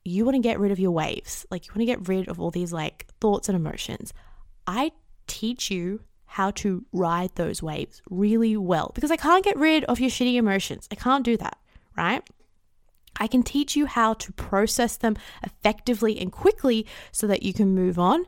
you 0.07 0.25
want 0.25 0.37
to 0.37 0.43
get 0.43 0.59
rid 0.59 0.73
of 0.73 0.79
your 0.79 0.91
waves. 0.91 1.47
Like, 1.51 1.67
you 1.67 1.73
want 1.73 1.81
to 1.81 1.87
get 1.87 2.09
rid 2.09 2.29
of 2.29 2.41
all 2.41 2.51
these 2.51 2.73
like 2.73 3.07
thoughts 3.21 3.49
and 3.49 3.57
emotions. 3.57 4.13
I 4.67 4.93
teach 5.27 5.71
you 5.71 6.01
how 6.27 6.51
to 6.51 6.85
ride 6.93 7.35
those 7.35 7.63
waves 7.63 8.03
really 8.11 8.57
well 8.57 8.93
because 8.95 9.11
I 9.11 9.17
can't 9.17 9.45
get 9.45 9.57
rid 9.57 9.85
of 9.85 10.01
your 10.01 10.11
shitty 10.11 10.35
emotions. 10.35 10.89
I 10.91 10.95
can't 10.95 11.25
do 11.25 11.37
that, 11.39 11.59
right? 11.97 12.23
I 13.19 13.27
can 13.27 13.43
teach 13.43 13.77
you 13.77 13.87
how 13.87 14.15
to 14.15 14.33
process 14.33 14.97
them 14.97 15.17
effectively 15.43 16.19
and 16.19 16.31
quickly 16.31 16.87
so 17.13 17.27
that 17.27 17.43
you 17.43 17.53
can 17.53 17.75
move 17.75 17.99
on, 17.99 18.27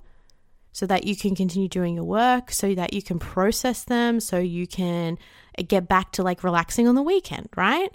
so 0.72 0.86
that 0.86 1.04
you 1.04 1.16
can 1.16 1.34
continue 1.34 1.68
doing 1.68 1.96
your 1.96 2.04
work, 2.04 2.50
so 2.50 2.74
that 2.74 2.94
you 2.94 3.02
can 3.02 3.18
process 3.18 3.84
them, 3.84 4.20
so 4.20 4.38
you 4.38 4.66
can 4.66 5.18
uh, 5.58 5.62
get 5.66 5.88
back 5.88 6.12
to 6.12 6.22
like 6.22 6.42
relaxing 6.42 6.88
on 6.88 6.94
the 6.94 7.02
weekend, 7.02 7.48
right? 7.56 7.90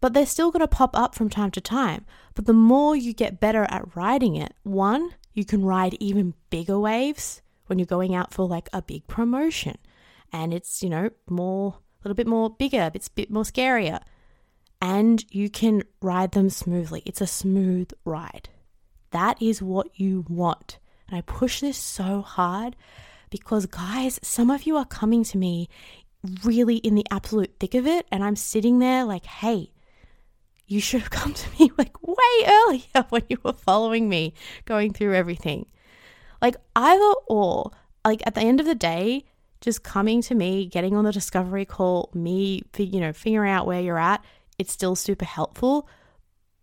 But 0.00 0.14
they're 0.14 0.26
still 0.26 0.50
going 0.50 0.60
to 0.60 0.68
pop 0.68 0.96
up 0.96 1.14
from 1.14 1.28
time 1.28 1.50
to 1.52 1.60
time. 1.60 2.04
But 2.34 2.46
the 2.46 2.52
more 2.52 2.94
you 2.94 3.12
get 3.12 3.40
better 3.40 3.66
at 3.68 3.96
riding 3.96 4.36
it, 4.36 4.54
one, 4.62 5.10
you 5.34 5.44
can 5.44 5.64
ride 5.64 5.96
even 6.00 6.34
bigger 6.50 6.78
waves 6.78 7.42
when 7.66 7.78
you're 7.78 7.86
going 7.86 8.14
out 8.14 8.32
for 8.32 8.46
like 8.46 8.68
a 8.72 8.82
big 8.82 9.06
promotion 9.06 9.76
and 10.32 10.52
it's, 10.52 10.82
you 10.82 10.90
know, 10.90 11.10
more, 11.28 11.74
a 11.76 12.08
little 12.08 12.14
bit 12.14 12.26
more 12.26 12.50
bigger, 12.50 12.90
it's 12.94 13.08
a 13.08 13.12
bit 13.12 13.30
more 13.30 13.44
scarier. 13.44 14.00
And 14.80 15.24
you 15.30 15.50
can 15.50 15.82
ride 16.00 16.32
them 16.32 16.50
smoothly. 16.50 17.02
It's 17.04 17.20
a 17.20 17.26
smooth 17.26 17.90
ride. 18.04 18.48
That 19.10 19.40
is 19.42 19.60
what 19.60 19.98
you 19.98 20.24
want. 20.28 20.78
And 21.08 21.16
I 21.16 21.22
push 21.22 21.60
this 21.60 21.76
so 21.76 22.22
hard 22.22 22.76
because, 23.30 23.66
guys, 23.66 24.20
some 24.22 24.50
of 24.50 24.64
you 24.64 24.76
are 24.76 24.84
coming 24.84 25.24
to 25.24 25.38
me 25.38 25.68
really 26.44 26.76
in 26.76 26.94
the 26.94 27.06
absolute 27.10 27.54
thick 27.58 27.74
of 27.74 27.86
it. 27.86 28.06
And 28.12 28.22
I'm 28.22 28.36
sitting 28.36 28.78
there 28.78 29.04
like, 29.04 29.26
hey, 29.26 29.72
you 30.68 30.80
should 30.80 31.00
have 31.00 31.10
come 31.10 31.34
to 31.34 31.48
me 31.58 31.72
like 31.78 32.00
way 32.06 32.46
earlier 32.46 33.06
when 33.08 33.22
you 33.28 33.38
were 33.42 33.54
following 33.54 34.08
me 34.08 34.34
going 34.66 34.92
through 34.92 35.14
everything. 35.14 35.66
Like 36.40 36.56
either 36.76 37.12
or, 37.26 37.72
like 38.04 38.22
at 38.26 38.34
the 38.34 38.42
end 38.42 38.60
of 38.60 38.66
the 38.66 38.74
day, 38.74 39.24
just 39.60 39.82
coming 39.82 40.22
to 40.22 40.34
me, 40.34 40.66
getting 40.66 40.94
on 40.94 41.04
the 41.04 41.12
discovery 41.12 41.64
call, 41.64 42.10
me, 42.14 42.62
you 42.76 43.00
know, 43.00 43.12
figuring 43.12 43.50
out 43.50 43.66
where 43.66 43.80
you're 43.80 43.98
at, 43.98 44.24
it's 44.56 44.72
still 44.72 44.94
super 44.94 45.24
helpful. 45.24 45.88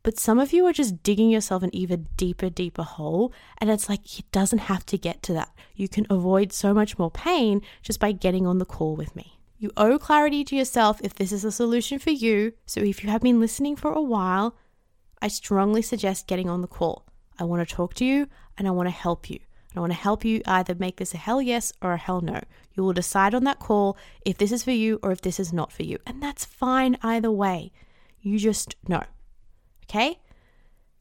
But 0.02 0.20
some 0.20 0.40
of 0.40 0.54
you 0.54 0.66
are 0.68 0.72
just 0.72 1.02
digging 1.02 1.32
yourself 1.32 1.64
an 1.64 1.76
even 1.76 2.08
deeper, 2.16 2.50
deeper 2.50 2.84
hole. 2.84 3.34
And 3.58 3.72
it's 3.72 3.90
like, 3.90 4.20
it 4.20 4.32
doesn't 4.32 4.60
have 4.60 4.86
to 4.86 5.00
get 5.00 5.24
to 5.24 5.34
that. 5.34 5.50
You 5.76 5.90
can 5.90 6.06
avoid 6.12 6.54
so 6.54 6.74
much 6.74 7.00
more 7.00 7.10
pain 7.10 7.64
just 7.82 8.00
by 8.00 8.12
getting 8.12 8.46
on 8.46 8.60
the 8.60 8.66
call 8.66 8.96
with 8.96 9.16
me. 9.16 9.35
You 9.58 9.72
owe 9.78 9.98
clarity 9.98 10.44
to 10.46 10.56
yourself 10.56 11.00
if 11.04 11.14
this 11.14 11.32
is 11.32 11.46
a 11.46 11.52
solution 11.52 12.00
for 12.00 12.12
you. 12.12 12.54
So 12.66 12.82
if 12.82 13.04
you 13.04 13.10
have 13.10 13.22
been 13.22 13.40
listening 13.40 13.76
for 13.76 13.92
a 13.92 14.02
while, 14.02 14.56
I 15.22 15.28
strongly 15.30 15.82
suggest 15.82 16.28
getting 16.28 16.50
on 16.50 16.62
the 16.62 16.68
call. 16.68 17.06
I 17.40 17.46
want 17.46 17.68
to 17.68 17.76
talk 17.76 17.94
to 17.96 18.06
you 18.06 18.28
and 18.58 18.68
I 18.68 18.72
want 18.72 18.88
to 18.88 18.92
help 18.96 19.30
you. 19.30 19.40
I 19.76 19.80
want 19.80 19.92
to 19.92 19.98
help 19.98 20.24
you 20.24 20.42
either 20.46 20.76
make 20.76 20.98
this 20.98 21.14
a 21.14 21.18
hell 21.18 21.42
yes 21.42 21.74
or 21.82 21.94
a 21.94 21.98
hell 21.98 22.22
no. 22.22 22.42
You 22.74 22.84
will 22.84 22.94
decide 22.94 23.34
on 23.34 23.44
that 23.46 23.60
call 23.60 23.98
if 24.26 24.38
this 24.38 24.52
is 24.52 24.64
for 24.64 24.72
you 24.72 25.00
or 25.04 25.12
if 25.12 25.22
this 25.22 25.40
is 25.40 25.52
not 25.52 25.72
for 25.72 25.84
you. 25.84 26.00
And 26.06 26.22
that's 26.22 26.46
fine 26.46 26.98
either 27.02 27.32
way. 27.32 27.72
You 28.22 28.40
just 28.40 28.76
know. 28.88 29.04
Okay? 29.84 30.20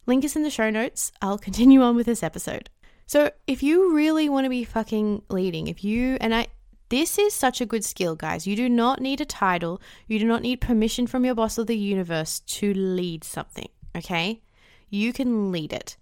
Link 0.05 0.23
is 0.23 0.35
in 0.35 0.43
the 0.43 0.49
show 0.49 0.69
notes. 0.69 1.11
I'll 1.21 1.37
continue 1.49 1.81
on 1.81 1.95
with 1.95 2.05
this 2.05 2.23
episode. 2.23 2.69
So, 3.07 3.31
if 3.45 3.61
you 3.61 3.93
really 3.93 4.29
want 4.29 4.45
to 4.45 4.49
be 4.49 4.63
fucking 4.63 5.21
leading, 5.29 5.67
if 5.67 5.83
you, 5.83 6.17
and 6.19 6.33
I, 6.33 6.47
this 6.89 7.17
is 7.17 7.33
such 7.33 7.61
a 7.61 7.65
good 7.65 7.83
skill, 7.83 8.15
guys. 8.15 8.45
You 8.45 8.55
do 8.55 8.69
not 8.69 9.01
need 9.01 9.21
a 9.21 9.25
title, 9.25 9.81
you 10.07 10.19
do 10.19 10.25
not 10.25 10.41
need 10.41 10.61
permission 10.61 11.07
from 11.07 11.25
your 11.25 11.35
boss 11.35 11.57
or 11.57 11.65
the 11.65 11.77
universe 11.77 12.39
to 12.41 12.73
lead 12.73 13.23
something, 13.23 13.67
okay? 13.95 14.41
You 14.89 15.13
can 15.13 15.51
lead 15.51 15.73
it. 15.73 15.97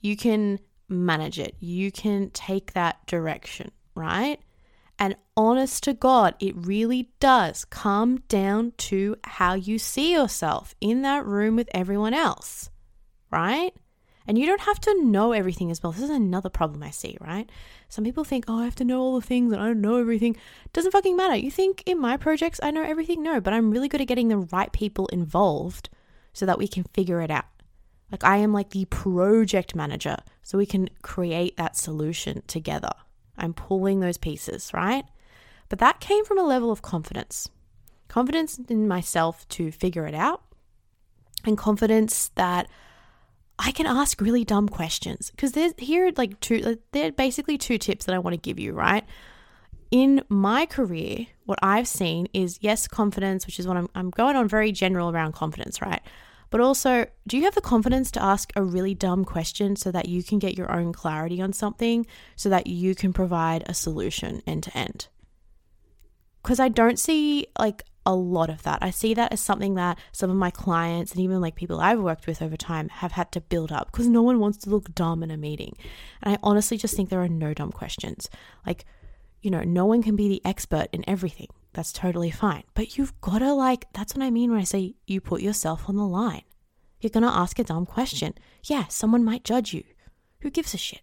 You 0.00 0.16
can 0.16 0.58
manage 0.88 1.38
it. 1.38 1.56
You 1.60 1.90
can 1.90 2.30
take 2.30 2.72
that 2.72 3.06
direction, 3.06 3.70
right? 3.94 4.38
And 4.98 5.16
honest 5.36 5.82
to 5.84 5.94
God, 5.94 6.34
it 6.38 6.54
really 6.56 7.10
does 7.18 7.64
come 7.64 8.18
down 8.28 8.72
to 8.78 9.16
how 9.24 9.54
you 9.54 9.78
see 9.78 10.12
yourself 10.12 10.74
in 10.80 11.02
that 11.02 11.24
room 11.24 11.56
with 11.56 11.68
everyone 11.74 12.14
else, 12.14 12.70
right? 13.30 13.72
And 14.26 14.38
you 14.38 14.46
don't 14.46 14.60
have 14.60 14.78
to 14.80 15.02
know 15.04 15.32
everything 15.32 15.70
as 15.70 15.82
well. 15.82 15.92
This 15.92 16.02
is 16.02 16.10
another 16.10 16.50
problem 16.50 16.82
I 16.82 16.90
see, 16.90 17.16
right? 17.20 17.50
Some 17.92 18.04
people 18.04 18.24
think, 18.24 18.46
oh, 18.48 18.60
I 18.60 18.64
have 18.64 18.74
to 18.76 18.86
know 18.86 19.02
all 19.02 19.20
the 19.20 19.26
things 19.26 19.52
and 19.52 19.60
I 19.60 19.66
don't 19.66 19.82
know 19.82 19.98
everything. 19.98 20.34
Doesn't 20.72 20.92
fucking 20.92 21.14
matter. 21.14 21.36
You 21.36 21.50
think 21.50 21.82
in 21.84 21.98
my 21.98 22.16
projects 22.16 22.58
I 22.62 22.70
know 22.70 22.82
everything? 22.82 23.22
No, 23.22 23.38
but 23.38 23.52
I'm 23.52 23.70
really 23.70 23.86
good 23.86 24.00
at 24.00 24.06
getting 24.06 24.28
the 24.28 24.38
right 24.38 24.72
people 24.72 25.08
involved 25.08 25.90
so 26.32 26.46
that 26.46 26.56
we 26.56 26.66
can 26.66 26.84
figure 26.94 27.20
it 27.20 27.30
out. 27.30 27.44
Like 28.10 28.24
I 28.24 28.38
am 28.38 28.50
like 28.50 28.70
the 28.70 28.86
project 28.86 29.74
manager, 29.74 30.16
so 30.42 30.56
we 30.56 30.64
can 30.64 30.88
create 31.02 31.58
that 31.58 31.76
solution 31.76 32.42
together. 32.46 32.92
I'm 33.36 33.52
pulling 33.52 34.00
those 34.00 34.16
pieces, 34.16 34.72
right? 34.72 35.04
But 35.68 35.78
that 35.80 36.00
came 36.00 36.24
from 36.24 36.38
a 36.38 36.46
level 36.46 36.72
of 36.72 36.80
confidence 36.80 37.50
confidence 38.08 38.58
in 38.70 38.88
myself 38.88 39.46
to 39.48 39.70
figure 39.70 40.06
it 40.06 40.14
out, 40.14 40.42
and 41.44 41.58
confidence 41.58 42.30
that 42.36 42.70
I 43.58 43.72
can 43.72 43.86
ask 43.86 44.20
really 44.20 44.44
dumb 44.44 44.68
questions. 44.68 45.30
Because 45.30 45.52
there's 45.52 45.72
here 45.78 46.06
are 46.06 46.12
like 46.16 46.38
two, 46.40 46.62
uh, 46.64 46.74
there 46.92 47.08
are 47.08 47.12
basically 47.12 47.58
two 47.58 47.78
tips 47.78 48.04
that 48.06 48.14
I 48.14 48.18
want 48.18 48.34
to 48.34 48.40
give 48.40 48.58
you, 48.58 48.72
right? 48.72 49.04
In 49.90 50.24
my 50.28 50.66
career, 50.66 51.26
what 51.44 51.58
I've 51.62 51.86
seen 51.86 52.26
is 52.32 52.58
yes, 52.62 52.88
confidence, 52.88 53.46
which 53.46 53.58
is 53.58 53.66
what 53.66 53.76
I'm, 53.76 53.88
I'm 53.94 54.10
going 54.10 54.36
on 54.36 54.48
very 54.48 54.72
general 54.72 55.10
around 55.10 55.32
confidence, 55.32 55.82
right? 55.82 56.00
But 56.50 56.60
also, 56.60 57.06
do 57.26 57.38
you 57.38 57.44
have 57.44 57.54
the 57.54 57.62
confidence 57.62 58.10
to 58.12 58.22
ask 58.22 58.52
a 58.54 58.62
really 58.62 58.94
dumb 58.94 59.24
question 59.24 59.74
so 59.74 59.90
that 59.90 60.08
you 60.08 60.22
can 60.22 60.38
get 60.38 60.56
your 60.56 60.70
own 60.70 60.92
clarity 60.92 61.40
on 61.40 61.54
something 61.54 62.06
so 62.36 62.50
that 62.50 62.66
you 62.66 62.94
can 62.94 63.14
provide 63.14 63.64
a 63.66 63.74
solution 63.74 64.42
end 64.46 64.64
to 64.64 64.76
end? 64.76 65.08
Because 66.42 66.60
I 66.60 66.68
don't 66.68 66.98
see 66.98 67.46
like 67.58 67.84
a 68.04 68.14
lot 68.14 68.50
of 68.50 68.62
that. 68.64 68.78
I 68.82 68.90
see 68.90 69.14
that 69.14 69.32
as 69.32 69.40
something 69.40 69.74
that 69.74 69.98
some 70.12 70.30
of 70.30 70.36
my 70.36 70.50
clients 70.50 71.12
and 71.12 71.20
even 71.20 71.40
like 71.40 71.54
people 71.54 71.80
I've 71.80 72.00
worked 72.00 72.26
with 72.26 72.42
over 72.42 72.56
time 72.56 72.88
have 72.88 73.12
had 73.12 73.30
to 73.32 73.40
build 73.40 73.70
up 73.70 73.90
because 73.90 74.08
no 74.08 74.22
one 74.22 74.40
wants 74.40 74.58
to 74.58 74.70
look 74.70 74.94
dumb 74.94 75.22
in 75.22 75.30
a 75.30 75.36
meeting. 75.36 75.76
And 76.22 76.34
I 76.34 76.38
honestly 76.42 76.76
just 76.76 76.96
think 76.96 77.08
there 77.08 77.22
are 77.22 77.28
no 77.28 77.54
dumb 77.54 77.72
questions. 77.72 78.28
Like, 78.66 78.84
you 79.40 79.50
know, 79.50 79.62
no 79.62 79.86
one 79.86 80.02
can 80.02 80.16
be 80.16 80.28
the 80.28 80.42
expert 80.44 80.88
in 80.92 81.04
everything. 81.08 81.48
That's 81.74 81.92
totally 81.92 82.30
fine. 82.30 82.64
But 82.74 82.96
you've 82.96 83.18
got 83.20 83.38
to, 83.38 83.52
like, 83.52 83.86
that's 83.92 84.14
what 84.14 84.24
I 84.24 84.30
mean 84.30 84.50
when 84.50 84.60
I 84.60 84.64
say 84.64 84.94
you 85.06 85.20
put 85.20 85.40
yourself 85.42 85.88
on 85.88 85.96
the 85.96 86.06
line. 86.06 86.42
You're 87.00 87.10
going 87.10 87.24
to 87.24 87.28
ask 87.28 87.58
a 87.58 87.64
dumb 87.64 87.86
question. 87.86 88.34
Yeah, 88.64 88.86
someone 88.88 89.24
might 89.24 89.44
judge 89.44 89.72
you. 89.72 89.84
Who 90.40 90.50
gives 90.50 90.74
a 90.74 90.78
shit? 90.78 91.00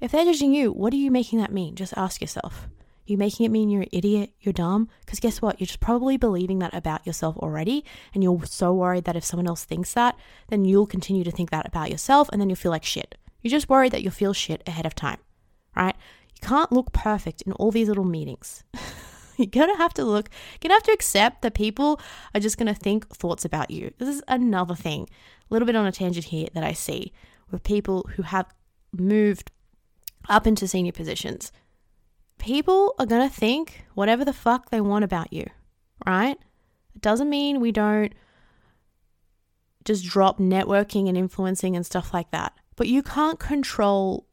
If 0.00 0.12
they're 0.12 0.24
judging 0.24 0.54
you, 0.54 0.72
what 0.72 0.92
are 0.92 0.96
you 0.96 1.10
making 1.10 1.38
that 1.40 1.52
mean? 1.52 1.74
Just 1.74 1.94
ask 1.96 2.20
yourself. 2.20 2.68
You 3.06 3.16
making 3.16 3.46
it 3.46 3.50
mean 3.50 3.70
you're 3.70 3.82
an 3.82 3.88
idiot, 3.92 4.32
you're 4.40 4.52
dumb? 4.52 4.88
Because 5.04 5.20
guess 5.20 5.40
what? 5.40 5.60
You're 5.60 5.66
just 5.66 5.80
probably 5.80 6.16
believing 6.16 6.58
that 6.58 6.74
about 6.74 7.06
yourself 7.06 7.36
already. 7.36 7.84
And 8.12 8.22
you're 8.22 8.44
so 8.44 8.74
worried 8.74 9.04
that 9.04 9.16
if 9.16 9.24
someone 9.24 9.46
else 9.46 9.64
thinks 9.64 9.94
that, 9.94 10.16
then 10.48 10.64
you'll 10.64 10.86
continue 10.86 11.22
to 11.22 11.30
think 11.30 11.50
that 11.50 11.66
about 11.66 11.90
yourself 11.90 12.28
and 12.30 12.40
then 12.40 12.48
you'll 12.48 12.56
feel 12.56 12.72
like 12.72 12.84
shit. 12.84 13.16
You're 13.42 13.50
just 13.50 13.68
worried 13.68 13.92
that 13.92 14.02
you'll 14.02 14.10
feel 14.10 14.32
shit 14.32 14.62
ahead 14.66 14.86
of 14.86 14.94
time, 14.96 15.18
right? 15.76 15.94
You 16.34 16.48
can't 16.48 16.72
look 16.72 16.92
perfect 16.92 17.42
in 17.42 17.52
all 17.52 17.70
these 17.70 17.88
little 17.88 18.04
meetings. 18.04 18.64
you're 19.36 19.46
gonna 19.46 19.76
have 19.76 19.94
to 19.94 20.04
look, 20.04 20.28
you're 20.54 20.68
gonna 20.68 20.74
have 20.74 20.82
to 20.84 20.92
accept 20.92 21.42
that 21.42 21.54
people 21.54 22.00
are 22.34 22.40
just 22.40 22.58
gonna 22.58 22.74
think 22.74 23.08
thoughts 23.14 23.44
about 23.44 23.70
you. 23.70 23.92
This 23.98 24.08
is 24.08 24.22
another 24.26 24.74
thing, 24.74 25.08
a 25.48 25.54
little 25.54 25.66
bit 25.66 25.76
on 25.76 25.86
a 25.86 25.92
tangent 25.92 26.26
here 26.26 26.48
that 26.54 26.64
I 26.64 26.72
see 26.72 27.12
with 27.50 27.62
people 27.62 28.08
who 28.16 28.22
have 28.22 28.52
moved 28.92 29.52
up 30.28 30.46
into 30.46 30.66
senior 30.66 30.92
positions. 30.92 31.52
People 32.38 32.94
are 32.98 33.06
gonna 33.06 33.28
think 33.28 33.84
whatever 33.94 34.24
the 34.24 34.32
fuck 34.32 34.70
they 34.70 34.80
want 34.80 35.04
about 35.04 35.32
you, 35.32 35.46
right? 36.06 36.38
It 36.94 37.02
doesn't 37.02 37.30
mean 37.30 37.60
we 37.60 37.72
don't 37.72 38.12
just 39.84 40.04
drop 40.04 40.38
networking 40.38 41.08
and 41.08 41.16
influencing 41.16 41.76
and 41.76 41.86
stuff 41.86 42.12
like 42.12 42.30
that. 42.32 42.52
But 42.74 42.88
you 42.88 43.02
can't 43.02 43.38
control 43.38 44.26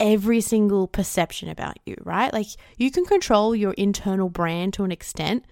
every 0.00 0.40
single 0.40 0.88
perception 0.88 1.48
about 1.48 1.78
you, 1.84 1.94
right? 2.02 2.32
Like 2.32 2.46
you 2.76 2.90
can 2.90 3.04
control 3.04 3.54
your 3.54 3.72
internal 3.74 4.28
brand 4.28 4.74
to 4.74 4.84
an 4.84 4.92
extent, 4.92 5.44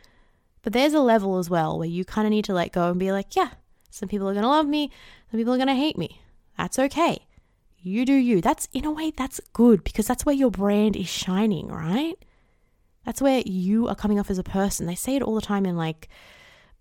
but 0.63 0.73
there's 0.73 0.95
a 0.95 1.01
level 1.01 1.39
as 1.39 1.51
well 1.51 1.79
where 1.79 1.89
you 1.89 2.05
kind 2.05 2.27
of 2.27 2.31
need 2.31 2.45
to 2.47 2.55
let 2.55 2.73
go 2.73 2.91
and 2.91 2.99
be 2.99 3.13
like, 3.13 3.37
yeah, 3.37 3.51
some 3.91 4.09
people 4.09 4.29
are 4.29 4.33
going 4.33 4.43
to 4.43 4.49
love 4.49 4.67
me, 4.67 4.91
some 5.31 5.39
people 5.39 5.53
are 5.53 5.59
going 5.59 5.69
to 5.69 5.75
hate 5.75 5.99
me. 5.99 6.21
That's 6.57 6.79
okay. 6.79 7.27
You 7.83 8.05
do 8.05 8.13
you. 8.13 8.41
That's 8.41 8.69
in 8.73 8.85
a 8.85 8.91
way 8.91 9.11
that's 9.11 9.41
good 9.53 9.85
because 9.85 10.07
that's 10.07 10.27
where 10.27 10.35
your 10.35 10.51
brand 10.51 10.97
is 10.97 11.09
shining, 11.09 11.69
right? 11.69 12.17
That's 13.05 13.23
where 13.23 13.43
you 13.47 13.89
are 13.89 13.95
coming 13.95 14.21
off 14.21 14.31
as 14.31 14.39
a 14.39 14.45
person. 14.45 14.87
They 14.87 14.95
say 14.95 15.17
it 15.17 15.23
all 15.23 15.35
the 15.35 15.41
time 15.41 15.65
in 15.65 15.77
like 15.77 16.09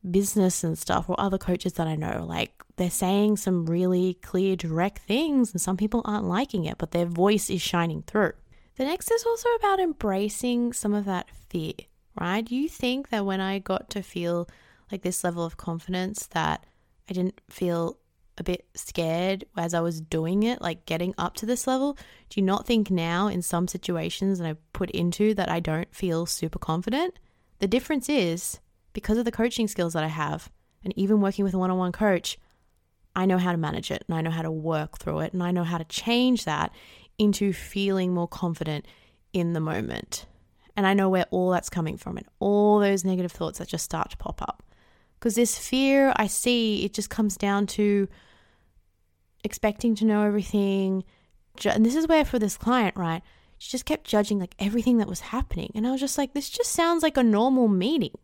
business 0.09 0.63
and 0.63 0.77
stuff 0.77 1.09
or 1.09 1.19
other 1.19 1.37
coaches 1.37 1.73
that 1.73 1.87
I 1.87 1.95
know. 1.95 2.25
Like 2.27 2.51
they're 2.75 2.89
saying 2.89 3.37
some 3.37 3.65
really 3.65 4.15
clear, 4.15 4.55
direct 4.55 4.99
things, 4.99 5.51
and 5.51 5.61
some 5.61 5.77
people 5.77 6.01
aren't 6.05 6.25
liking 6.25 6.65
it, 6.65 6.77
but 6.77 6.91
their 6.91 7.05
voice 7.05 7.49
is 7.49 7.61
shining 7.61 8.03
through. 8.03 8.33
The 8.75 8.85
next 8.85 9.11
is 9.11 9.25
also 9.25 9.49
about 9.55 9.79
embracing 9.79 10.73
some 10.73 10.93
of 10.93 11.05
that 11.05 11.29
fear, 11.49 11.73
right? 12.19 12.49
You 12.49 12.69
think 12.69 13.09
that 13.09 13.25
when 13.25 13.41
I 13.41 13.59
got 13.59 13.89
to 13.91 14.01
feel 14.01 14.49
like 14.91 15.01
this 15.01 15.23
level 15.23 15.45
of 15.45 15.57
confidence, 15.57 16.27
that 16.27 16.65
I 17.09 17.13
didn't 17.13 17.41
feel 17.49 17.97
a 18.39 18.43
bit 18.43 18.65
scared 18.73 19.43
as 19.57 19.73
I 19.73 19.81
was 19.81 20.01
doing 20.01 20.43
it, 20.43 20.61
like 20.61 20.85
getting 20.85 21.13
up 21.17 21.35
to 21.35 21.45
this 21.45 21.67
level? 21.67 21.97
Do 22.29 22.39
you 22.39 22.45
not 22.45 22.65
think 22.65 22.89
now 22.89 23.27
in 23.27 23.41
some 23.41 23.67
situations 23.67 24.39
that 24.39 24.47
I 24.47 24.55
put 24.73 24.89
into 24.91 25.33
that 25.35 25.49
I 25.49 25.59
don't 25.59 25.93
feel 25.93 26.25
super 26.25 26.57
confident? 26.57 27.19
The 27.59 27.67
difference 27.67 28.09
is 28.09 28.59
because 28.93 29.17
of 29.17 29.25
the 29.25 29.31
coaching 29.31 29.67
skills 29.67 29.93
that 29.93 30.03
I 30.03 30.07
have, 30.07 30.49
and 30.83 30.97
even 30.97 31.21
working 31.21 31.43
with 31.43 31.53
a 31.53 31.57
one 31.57 31.69
on 31.69 31.77
one 31.77 31.91
coach, 31.91 32.39
I 33.15 33.25
know 33.25 33.37
how 33.37 33.51
to 33.51 33.57
manage 33.57 33.91
it 33.91 34.03
and 34.07 34.15
I 34.15 34.21
know 34.21 34.31
how 34.31 34.43
to 34.43 34.51
work 34.51 34.97
through 34.97 35.19
it 35.19 35.33
and 35.33 35.43
I 35.43 35.51
know 35.51 35.63
how 35.63 35.77
to 35.77 35.83
change 35.83 36.45
that 36.45 36.71
into 37.17 37.51
feeling 37.51 38.13
more 38.13 38.27
confident 38.27 38.85
in 39.33 39.53
the 39.53 39.59
moment. 39.59 40.25
And 40.75 40.87
I 40.87 40.93
know 40.93 41.09
where 41.09 41.25
all 41.29 41.49
that's 41.49 41.69
coming 41.69 41.97
from 41.97 42.17
and 42.17 42.25
all 42.39 42.79
those 42.79 43.03
negative 43.03 43.33
thoughts 43.33 43.59
that 43.59 43.67
just 43.67 43.83
start 43.83 44.11
to 44.11 44.17
pop 44.17 44.41
up. 44.41 44.63
Because 45.19 45.35
this 45.35 45.57
fear 45.57 46.13
I 46.15 46.27
see, 46.27 46.85
it 46.85 46.93
just 46.93 47.09
comes 47.09 47.35
down 47.35 47.67
to 47.67 48.07
expecting 49.43 49.95
to 49.95 50.05
know 50.05 50.23
everything. 50.23 51.03
And 51.65 51.85
this 51.85 51.95
is 51.95 52.07
where, 52.07 52.25
for 52.25 52.39
this 52.39 52.57
client, 52.57 52.95
right, 52.95 53.21
she 53.57 53.71
just 53.71 53.85
kept 53.85 54.07
judging 54.07 54.39
like 54.39 54.55
everything 54.59 54.97
that 54.97 55.07
was 55.07 55.19
happening. 55.19 55.71
And 55.75 55.85
I 55.85 55.91
was 55.91 55.99
just 55.99 56.17
like, 56.17 56.33
this 56.33 56.49
just 56.49 56.71
sounds 56.71 57.03
like 57.03 57.17
a 57.17 57.23
normal 57.23 57.67
meeting. 57.67 58.17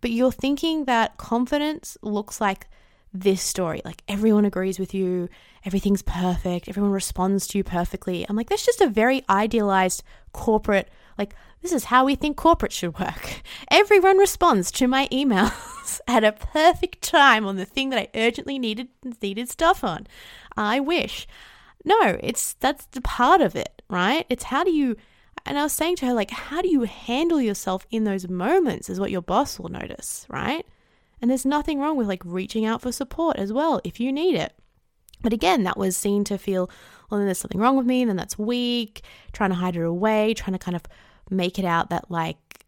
But 0.00 0.10
you're 0.10 0.32
thinking 0.32 0.84
that 0.84 1.16
confidence 1.16 1.96
looks 2.02 2.40
like 2.40 2.68
this 3.12 3.42
story. 3.42 3.80
Like 3.84 4.02
everyone 4.08 4.44
agrees 4.44 4.78
with 4.78 4.92
you, 4.92 5.28
everything's 5.64 6.02
perfect, 6.02 6.68
everyone 6.68 6.92
responds 6.92 7.46
to 7.48 7.58
you 7.58 7.64
perfectly. 7.64 8.26
I'm 8.28 8.36
like, 8.36 8.48
that's 8.48 8.66
just 8.66 8.80
a 8.80 8.88
very 8.88 9.24
idealized 9.28 10.02
corporate, 10.32 10.90
like, 11.18 11.34
this 11.62 11.72
is 11.72 11.84
how 11.84 12.04
we 12.04 12.14
think 12.14 12.36
corporate 12.36 12.72
should 12.72 12.98
work. 12.98 13.42
Everyone 13.70 14.18
responds 14.18 14.70
to 14.72 14.86
my 14.86 15.08
emails 15.12 16.00
at 16.08 16.24
a 16.24 16.32
perfect 16.32 17.02
time 17.02 17.46
on 17.46 17.56
the 17.56 17.64
thing 17.64 17.90
that 17.90 17.98
I 17.98 18.08
urgently 18.14 18.58
needed 18.58 18.88
needed 19.22 19.48
stuff 19.48 19.82
on. 19.82 20.06
I 20.56 20.80
wish. 20.80 21.26
No, 21.84 22.18
it's 22.20 22.54
that's 22.54 22.86
the 22.86 23.00
part 23.00 23.40
of 23.40 23.54
it, 23.54 23.82
right? 23.88 24.26
It's 24.28 24.44
how 24.44 24.64
do 24.64 24.70
you 24.70 24.96
and 25.44 25.58
I 25.58 25.62
was 25.62 25.72
saying 25.72 25.96
to 25.96 26.06
her, 26.06 26.12
like, 26.12 26.32
how 26.32 26.60
do 26.60 26.68
you 26.68 26.82
handle 26.82 27.40
yourself 27.40 27.86
in 27.90 28.02
those 28.02 28.28
moments 28.28 28.90
is 28.90 28.98
what 28.98 29.12
your 29.12 29.22
boss 29.22 29.60
will 29.60 29.68
notice, 29.68 30.26
right? 30.28 30.66
And 31.22 31.30
there's 31.30 31.46
nothing 31.46 31.78
wrong 31.78 31.96
with 31.96 32.08
like 32.08 32.22
reaching 32.24 32.64
out 32.64 32.82
for 32.82 32.92
support 32.92 33.36
as 33.36 33.52
well 33.52 33.80
if 33.84 34.00
you 34.00 34.12
need 34.12 34.34
it. 34.34 34.52
But 35.20 35.32
again, 35.32 35.64
that 35.64 35.76
was 35.76 35.96
seen 35.96 36.24
to 36.24 36.38
feel, 36.38 36.70
well, 37.10 37.18
then 37.18 37.26
there's 37.26 37.38
something 37.38 37.60
wrong 37.60 37.76
with 37.76 37.86
me, 37.86 38.04
then 38.04 38.16
that's 38.16 38.38
weak, 38.38 39.02
trying 39.32 39.50
to 39.50 39.56
hide 39.56 39.76
it 39.76 39.82
away, 39.82 40.34
trying 40.34 40.52
to 40.52 40.58
kind 40.58 40.76
of 40.76 40.82
make 41.30 41.58
it 41.58 41.64
out 41.64 41.90
that 41.90 42.10
like 42.10 42.66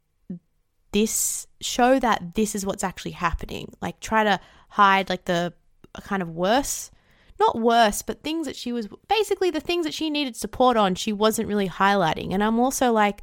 this, 0.92 1.46
show 1.60 1.98
that 1.98 2.34
this 2.34 2.54
is 2.54 2.64
what's 2.64 2.84
actually 2.84 3.12
happening. 3.12 3.72
Like 3.80 4.00
try 4.00 4.24
to 4.24 4.40
hide 4.70 5.08
like 5.08 5.26
the 5.26 5.52
uh, 5.94 6.00
kind 6.00 6.22
of 6.22 6.30
worse 6.30 6.90
not 7.38 7.58
worse, 7.58 8.02
but 8.02 8.22
things 8.22 8.46
that 8.46 8.56
she 8.56 8.72
was 8.72 8.88
basically 9.08 9.50
the 9.50 9.60
things 9.60 9.84
that 9.86 9.94
she 9.94 10.10
needed 10.10 10.36
support 10.36 10.76
on, 10.76 10.94
she 10.94 11.12
wasn't 11.12 11.48
really 11.48 11.68
highlighting. 11.68 12.32
And 12.32 12.42
I'm 12.42 12.58
also 12.58 12.92
like, 12.92 13.22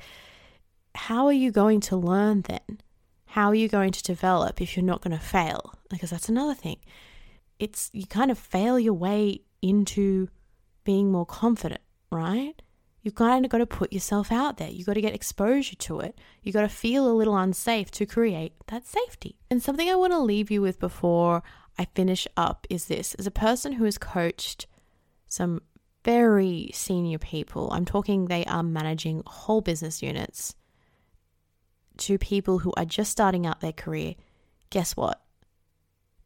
how 0.95 1.25
are 1.25 1.33
you 1.33 1.51
going 1.51 1.81
to 1.81 1.97
learn 1.97 2.41
then? 2.43 2.79
How 3.25 3.49
are 3.49 3.55
you 3.55 3.67
going 3.67 3.91
to 3.91 4.03
develop 4.03 4.61
if 4.61 4.75
you're 4.75 4.85
not 4.85 5.01
going 5.01 5.17
to 5.17 5.23
fail? 5.23 5.73
Because 5.89 6.11
that's 6.11 6.29
another 6.29 6.53
thing. 6.53 6.77
It's 7.59 7.89
you 7.93 8.05
kind 8.05 8.31
of 8.31 8.37
fail 8.37 8.79
your 8.79 8.93
way 8.93 9.41
into 9.61 10.29
being 10.83 11.11
more 11.11 11.25
confident, 11.25 11.81
right? 12.11 12.61
You've 13.01 13.15
kind 13.15 13.45
of 13.45 13.51
got 13.51 13.59
to 13.59 13.67
put 13.67 13.93
yourself 13.93 14.31
out 14.31 14.57
there. 14.57 14.69
You've 14.69 14.87
got 14.87 14.95
to 14.95 15.01
get 15.01 15.13
exposure 15.13 15.75
to 15.75 15.99
it. 15.99 16.17
You've 16.41 16.55
got 16.55 16.61
to 16.61 16.69
feel 16.69 17.07
a 17.07 17.13
little 17.13 17.37
unsafe 17.37 17.91
to 17.91 18.05
create 18.05 18.53
that 18.67 18.87
safety. 18.87 19.35
And 19.49 19.61
something 19.61 19.89
I 19.89 19.95
want 19.95 20.13
to 20.13 20.19
leave 20.19 20.49
you 20.49 20.61
with 20.61 20.79
before 20.79 21.43
I 21.77 21.85
finish 21.93 22.27
up 22.35 22.65
is 22.69 22.85
this 22.85 23.13
as 23.15 23.27
a 23.27 23.31
person 23.31 23.73
who 23.73 23.83
has 23.83 23.97
coached 23.97 24.65
some 25.27 25.61
very 26.03 26.69
senior 26.73 27.17
people, 27.17 27.69
I'm 27.71 27.85
talking 27.85 28.25
they 28.25 28.45
are 28.45 28.63
managing 28.63 29.23
whole 29.25 29.61
business 29.61 30.01
units 30.01 30.55
to 31.97 32.17
people 32.17 32.59
who 32.59 32.73
are 32.77 32.85
just 32.85 33.11
starting 33.11 33.45
out 33.45 33.61
their 33.61 33.71
career. 33.71 34.15
Guess 34.69 34.95
what? 34.95 35.21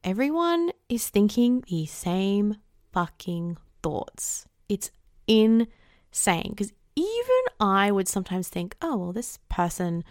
Everyone 0.03 0.71
is 0.87 1.09
thinking 1.09 1.63
the 1.67 1.85
same 1.85 2.57
fucking 2.93 3.57
thoughts. 3.83 4.47
It's 4.67 4.91
insane 5.27 6.51
because 6.51 6.71
even 6.95 7.41
I 7.59 7.91
would 7.91 8.07
sometimes 8.07 8.49
think, 8.49 8.75
oh, 8.81 8.97
well, 8.97 9.13
this 9.13 9.39
person, 9.49 10.03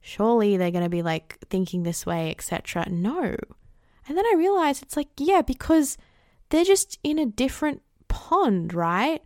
surely 0.00 0.56
they're 0.56 0.70
going 0.70 0.84
to 0.84 0.90
be 0.90 1.02
like 1.02 1.38
thinking 1.48 1.82
this 1.82 2.04
way, 2.04 2.30
etc. 2.30 2.86
No, 2.90 3.36
and 4.10 4.18
then 4.18 4.26
I 4.26 4.34
realized 4.36 4.82
it's 4.82 4.96
like, 4.96 5.08
yeah, 5.18 5.40
because 5.40 5.96
they're 6.48 6.64
just 6.64 6.98
in 7.04 7.16
a 7.16 7.26
different 7.26 7.82
pond, 8.08 8.74
right? 8.74 9.22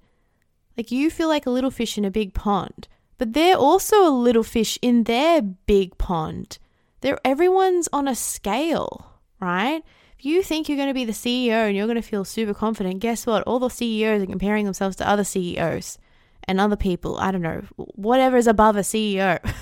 Like 0.77 0.91
you 0.91 1.11
feel 1.11 1.29
like 1.29 1.47
a 1.47 1.51
little 1.51 1.71
fish 1.71 1.97
in 1.97 2.05
a 2.05 2.11
big 2.11 2.35
pond, 2.35 2.87
but 3.17 3.33
they're 3.33 3.57
also 3.57 4.07
a 4.07 4.11
little 4.11 4.43
fish 4.43 4.79
in 4.83 5.05
their 5.05 5.41
big 5.41 5.97
pond. 5.97 6.59
They're 7.01 7.19
everyone's 7.25 7.89
on 7.95 8.07
a 8.07 8.15
scale, 8.15 9.14
right? 9.45 9.83
If 10.19 10.25
you 10.25 10.43
think 10.43 10.69
you're 10.69 10.79
going 10.79 10.89
to 10.89 10.95
be 10.95 11.05
the 11.05 11.13
CEO 11.13 11.67
and 11.67 11.77
you're 11.77 11.87
going 11.87 12.01
to 12.01 12.03
feel 12.03 12.25
super 12.25 12.55
confident, 12.55 13.01
guess 13.01 13.27
what? 13.27 13.43
All 13.45 13.59
the 13.59 13.69
CEOs 13.69 14.23
are 14.23 14.27
comparing 14.27 14.65
themselves 14.65 14.97
to 14.97 15.09
other 15.09 15.25
CEOs 15.25 15.99
and 16.45 16.61
other 16.61 16.77
people. 16.77 17.19
I 17.19 17.31
don't 17.31 17.43
know, 17.43 17.63
whatever 17.77 18.37
is 18.37 18.47
above 18.47 18.77
a 18.77 18.81
CEO. 18.81 19.39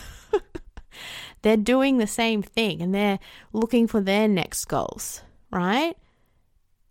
They're 1.42 1.56
doing 1.56 1.98
the 1.98 2.06
same 2.06 2.42
thing 2.42 2.80
and 2.80 2.94
they're 2.94 3.18
looking 3.52 3.86
for 3.86 4.00
their 4.00 4.28
next 4.28 4.66
goals, 4.66 5.22
right? 5.50 5.96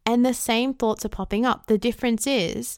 And 0.06 0.26
the 0.26 0.34
same 0.34 0.74
thoughts 0.74 1.06
are 1.06 1.10
popping 1.10 1.46
up. 1.46 1.68
The 1.68 1.78
difference 1.78 2.28
is 2.28 2.78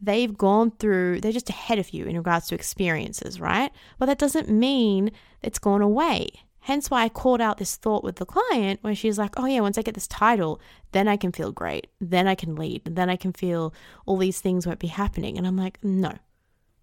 they've 0.00 0.36
gone 0.36 0.70
through, 0.70 1.20
they're 1.20 1.32
just 1.32 1.50
ahead 1.50 1.78
of 1.78 1.90
you 1.90 2.04
in 2.04 2.16
regards 2.16 2.46
to 2.48 2.54
experiences, 2.54 3.40
right? 3.40 3.72
But 3.98 4.06
that 4.06 4.18
doesn't 4.18 4.48
mean 4.48 5.10
it's 5.42 5.58
gone 5.58 5.82
away. 5.82 6.28
Hence 6.60 6.90
why 6.90 7.04
I 7.04 7.08
called 7.08 7.40
out 7.40 7.58
this 7.58 7.76
thought 7.76 8.04
with 8.04 8.16
the 8.16 8.26
client 8.26 8.80
where 8.82 8.94
she's 8.94 9.18
like, 9.18 9.38
oh, 9.38 9.46
yeah, 9.46 9.60
once 9.60 9.78
I 9.78 9.82
get 9.82 9.94
this 9.94 10.06
title, 10.06 10.60
then 10.92 11.08
I 11.08 11.16
can 11.16 11.32
feel 11.32 11.52
great. 11.52 11.86
Then 12.00 12.26
I 12.26 12.34
can 12.34 12.56
lead. 12.56 12.82
Then 12.84 13.08
I 13.08 13.16
can 13.16 13.32
feel 13.32 13.72
all 14.06 14.16
these 14.16 14.40
things 14.40 14.66
won't 14.66 14.78
be 14.78 14.88
happening. 14.88 15.38
And 15.38 15.46
I'm 15.46 15.56
like, 15.56 15.78
no, 15.82 16.12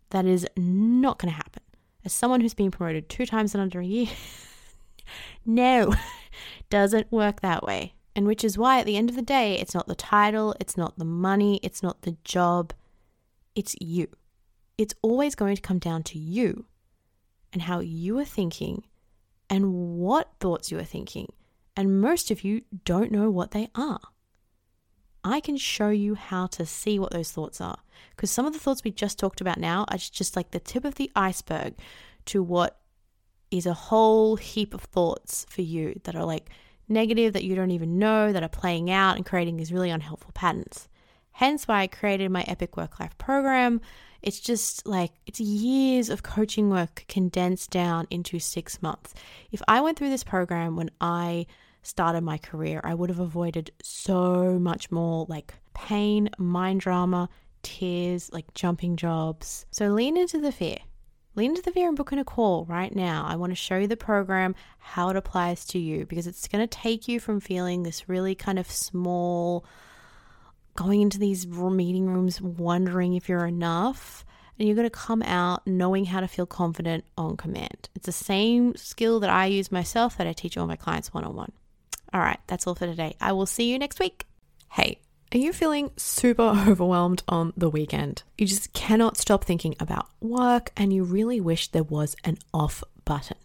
that 0.10 0.26
is 0.26 0.48
not 0.58 1.20
going 1.20 1.32
to 1.32 1.38
happen 1.38 1.62
as 2.06 2.14
someone 2.14 2.40
who's 2.40 2.54
been 2.54 2.72
promoted 2.72 3.10
two 3.10 3.26
times 3.26 3.56
in 3.56 3.60
under 3.60 3.80
a 3.80 3.86
year, 3.86 4.08
no, 5.46 5.94
doesn't 6.70 7.12
work 7.12 7.42
that 7.42 7.64
way. 7.64 7.96
And 8.16 8.28
which 8.28 8.44
is 8.46 8.58
why 8.58 8.80
at 8.80 8.86
the 8.86 8.96
end 8.96 9.10
of 9.10 9.16
the 9.16 9.22
day, 9.22 9.60
it's 9.60 9.74
not 9.74 9.88
the 9.88 9.96
title, 9.96 10.56
it's 10.60 10.78
not 10.78 10.98
the 10.98 11.04
money, 11.04 11.60
it's 11.64 11.84
not 11.84 12.04
the 12.04 12.16
job, 12.24 12.72
it's 13.56 13.76
you. 13.82 14.08
It's 14.78 14.94
always 15.02 15.36
going 15.36 15.56
to 15.56 15.62
come 15.62 15.80
down 15.80 16.04
to 16.04 16.20
you 16.20 16.66
and 17.52 17.64
how 17.64 17.80
you 17.80 18.18
are 18.20 18.26
thinking 18.26 18.84
and 19.50 19.74
what 19.74 20.34
thoughts 20.40 20.72
you 20.72 20.80
are 20.80 20.84
thinking. 20.84 21.32
And 21.76 22.02
most 22.02 22.32
of 22.32 22.44
you 22.44 22.62
don't 22.86 23.12
know 23.12 23.30
what 23.30 23.52
they 23.52 23.70
are. 23.76 24.00
I 25.24 25.40
can 25.40 25.58
show 25.58 25.90
you 25.90 26.16
how 26.16 26.48
to 26.48 26.66
see 26.66 27.00
what 27.00 27.12
those 27.12 27.32
thoughts 27.32 27.60
are. 27.60 27.80
Because 28.12 28.32
some 28.32 28.46
of 28.46 28.54
the 28.54 28.60
thoughts 28.60 28.84
we 28.84 28.92
just 28.92 29.18
talked 29.18 29.42
about 29.42 29.60
now 29.60 29.86
are 29.90 29.98
just 29.98 30.36
like 30.36 30.52
the 30.52 30.60
tip 30.60 30.86
of 30.86 30.96
the 30.96 31.12
iceberg 31.16 31.74
to 32.26 32.44
what 32.44 32.80
is 33.52 33.66
a 33.66 33.74
whole 33.74 34.36
heap 34.36 34.74
of 34.74 34.82
thoughts 34.82 35.46
for 35.50 35.62
you 35.62 36.00
that 36.04 36.16
are 36.16 36.26
like 36.26 36.50
negative, 36.88 37.34
that 37.34 37.44
you 37.44 37.56
don't 37.56 37.72
even 37.72 37.98
know, 37.98 38.32
that 38.32 38.44
are 38.44 38.50
playing 38.50 38.92
out 38.92 39.16
and 39.16 39.26
creating 39.26 39.58
these 39.58 39.74
really 39.74 39.90
unhelpful 39.90 40.32
patterns. 40.34 40.88
Hence 41.38 41.68
why 41.68 41.82
I 41.82 41.88
created 41.88 42.32
my 42.32 42.44
Epic 42.48 42.78
Work 42.78 42.98
Life 42.98 43.18
program. 43.18 43.82
It's 44.22 44.40
just 44.40 44.88
like 44.88 45.12
it's 45.26 45.42
years 45.42 46.10
of 46.10 46.24
coaching 46.24 46.70
work 46.70 47.04
condensed 47.10 47.72
down 47.72 48.08
into 48.10 48.40
six 48.40 48.82
months. 48.82 49.14
If 49.52 49.62
I 49.68 49.82
went 49.82 50.00
through 50.00 50.12
this 50.12 50.24
program 50.24 50.78
when 50.78 50.92
I 51.02 51.48
started 51.82 52.22
my 52.22 52.38
career, 52.38 52.80
I 52.86 52.94
would 52.94 53.10
have 53.10 53.20
avoided 53.20 53.72
so 53.84 54.58
much 54.58 54.90
more 54.92 55.26
like 55.28 55.54
pain, 55.74 56.30
mind 56.38 56.80
drama, 56.80 57.28
tears, 57.64 58.32
like 58.32 58.54
jumping 58.54 58.96
jobs. 58.96 59.66
So 59.72 59.90
lean 59.90 60.16
into 60.16 60.40
the 60.40 60.54
fear. 60.54 60.78
Lean 61.36 61.50
into 61.50 61.62
the 61.62 61.74
fear 61.74 61.90
and 61.90 61.98
book 61.98 62.14
in 62.14 62.18
a 62.18 62.24
call 62.24 62.64
right 62.64 62.96
now. 62.96 63.26
I 63.28 63.36
want 63.36 63.52
to 63.52 63.56
show 63.56 63.78
you 63.78 63.88
the 63.88 63.98
program, 63.98 64.56
how 64.80 65.10
it 65.10 65.18
applies 65.18 65.66
to 65.66 65.80
you, 65.80 66.06
because 66.06 66.28
it's 66.28 66.48
going 66.48 66.66
to 66.66 66.78
take 66.78 67.10
you 67.10 67.20
from 67.20 67.42
feeling 67.42 67.84
this 67.84 68.08
really 68.08 68.36
kind 68.36 68.58
of 68.58 68.72
small, 68.72 69.66
going 70.76 71.02
into 71.02 71.18
these 71.18 71.48
meeting 71.48 72.08
rooms 72.08 72.42
wondering 72.42 73.16
if 73.16 73.28
you're 73.28 73.46
enough. 73.46 74.26
And 74.58 74.68
you're 74.70 74.76
going 74.76 74.88
to 74.88 74.90
come 74.90 75.22
out 75.24 75.68
knowing 75.68 76.06
how 76.06 76.22
to 76.22 76.30
feel 76.30 76.46
confident 76.46 77.04
on 77.18 77.36
command. 77.36 77.90
It's 77.94 78.06
the 78.06 78.14
same 78.14 78.74
skill 78.78 79.20
that 79.20 79.30
I 79.30 79.48
use 79.48 79.70
myself 79.70 80.18
that 80.18 80.28
I 80.28 80.32
teach 80.32 80.58
all 80.58 80.66
my 80.66 80.78
clients 80.78 81.14
one 81.14 81.26
on 81.26 81.36
one. 81.36 81.52
All 82.14 82.22
right, 82.22 82.40
that's 82.48 82.66
all 82.66 82.74
for 82.74 82.86
today. 82.86 83.18
I 83.20 83.34
will 83.34 83.46
see 83.48 83.70
you 83.70 83.78
next 83.78 84.00
week. 84.00 84.26
Hey, 84.72 85.02
are 85.34 85.38
you 85.38 85.52
feeling 85.52 85.92
super 85.98 86.44
overwhelmed 86.68 87.24
on 87.28 87.52
the 87.58 87.70
weekend? 87.70 88.24
You 88.38 88.48
just 88.48 88.72
cannot 88.72 89.18
stop 89.18 89.44
thinking 89.44 89.76
about 89.82 90.08
work 90.22 90.72
and 90.78 90.94
you 90.94 91.04
really 91.04 91.42
wish 91.42 91.68
there 91.68 91.84
was 91.84 92.16
an 92.24 92.38
off 92.54 92.82
button. 93.04 93.38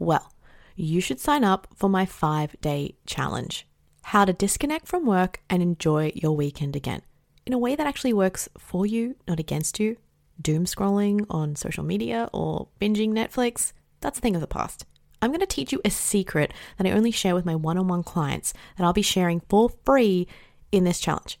Well, 0.00 0.32
you 0.74 1.00
should 1.00 1.20
sign 1.20 1.44
up 1.44 1.68
for 1.76 1.88
my 1.88 2.06
five 2.06 2.60
day 2.60 2.96
challenge 3.06 3.68
how 4.10 4.24
to 4.24 4.32
disconnect 4.32 4.86
from 4.86 5.04
work 5.04 5.40
and 5.50 5.60
enjoy 5.60 6.12
your 6.14 6.30
weekend 6.30 6.76
again 6.76 7.02
in 7.44 7.52
a 7.52 7.58
way 7.58 7.74
that 7.74 7.88
actually 7.88 8.12
works 8.12 8.48
for 8.56 8.86
you, 8.86 9.16
not 9.26 9.40
against 9.40 9.80
you. 9.80 9.96
Doom 10.40 10.64
scrolling 10.64 11.26
on 11.28 11.56
social 11.56 11.82
media 11.82 12.30
or 12.32 12.68
binging 12.80 13.10
Netflix, 13.10 13.72
that's 14.00 14.18
a 14.18 14.20
thing 14.20 14.36
of 14.36 14.40
the 14.40 14.46
past. 14.46 14.86
I'm 15.20 15.30
going 15.30 15.40
to 15.40 15.46
teach 15.46 15.72
you 15.72 15.80
a 15.84 15.90
secret 15.90 16.54
that 16.78 16.86
I 16.86 16.92
only 16.92 17.10
share 17.10 17.34
with 17.34 17.44
my 17.44 17.56
one 17.56 17.78
on 17.78 17.88
one 17.88 18.04
clients 18.04 18.54
that 18.78 18.84
I'll 18.84 18.92
be 18.92 19.02
sharing 19.02 19.40
for 19.48 19.70
free 19.84 20.28
in 20.70 20.84
this 20.84 21.00
challenge. 21.00 21.40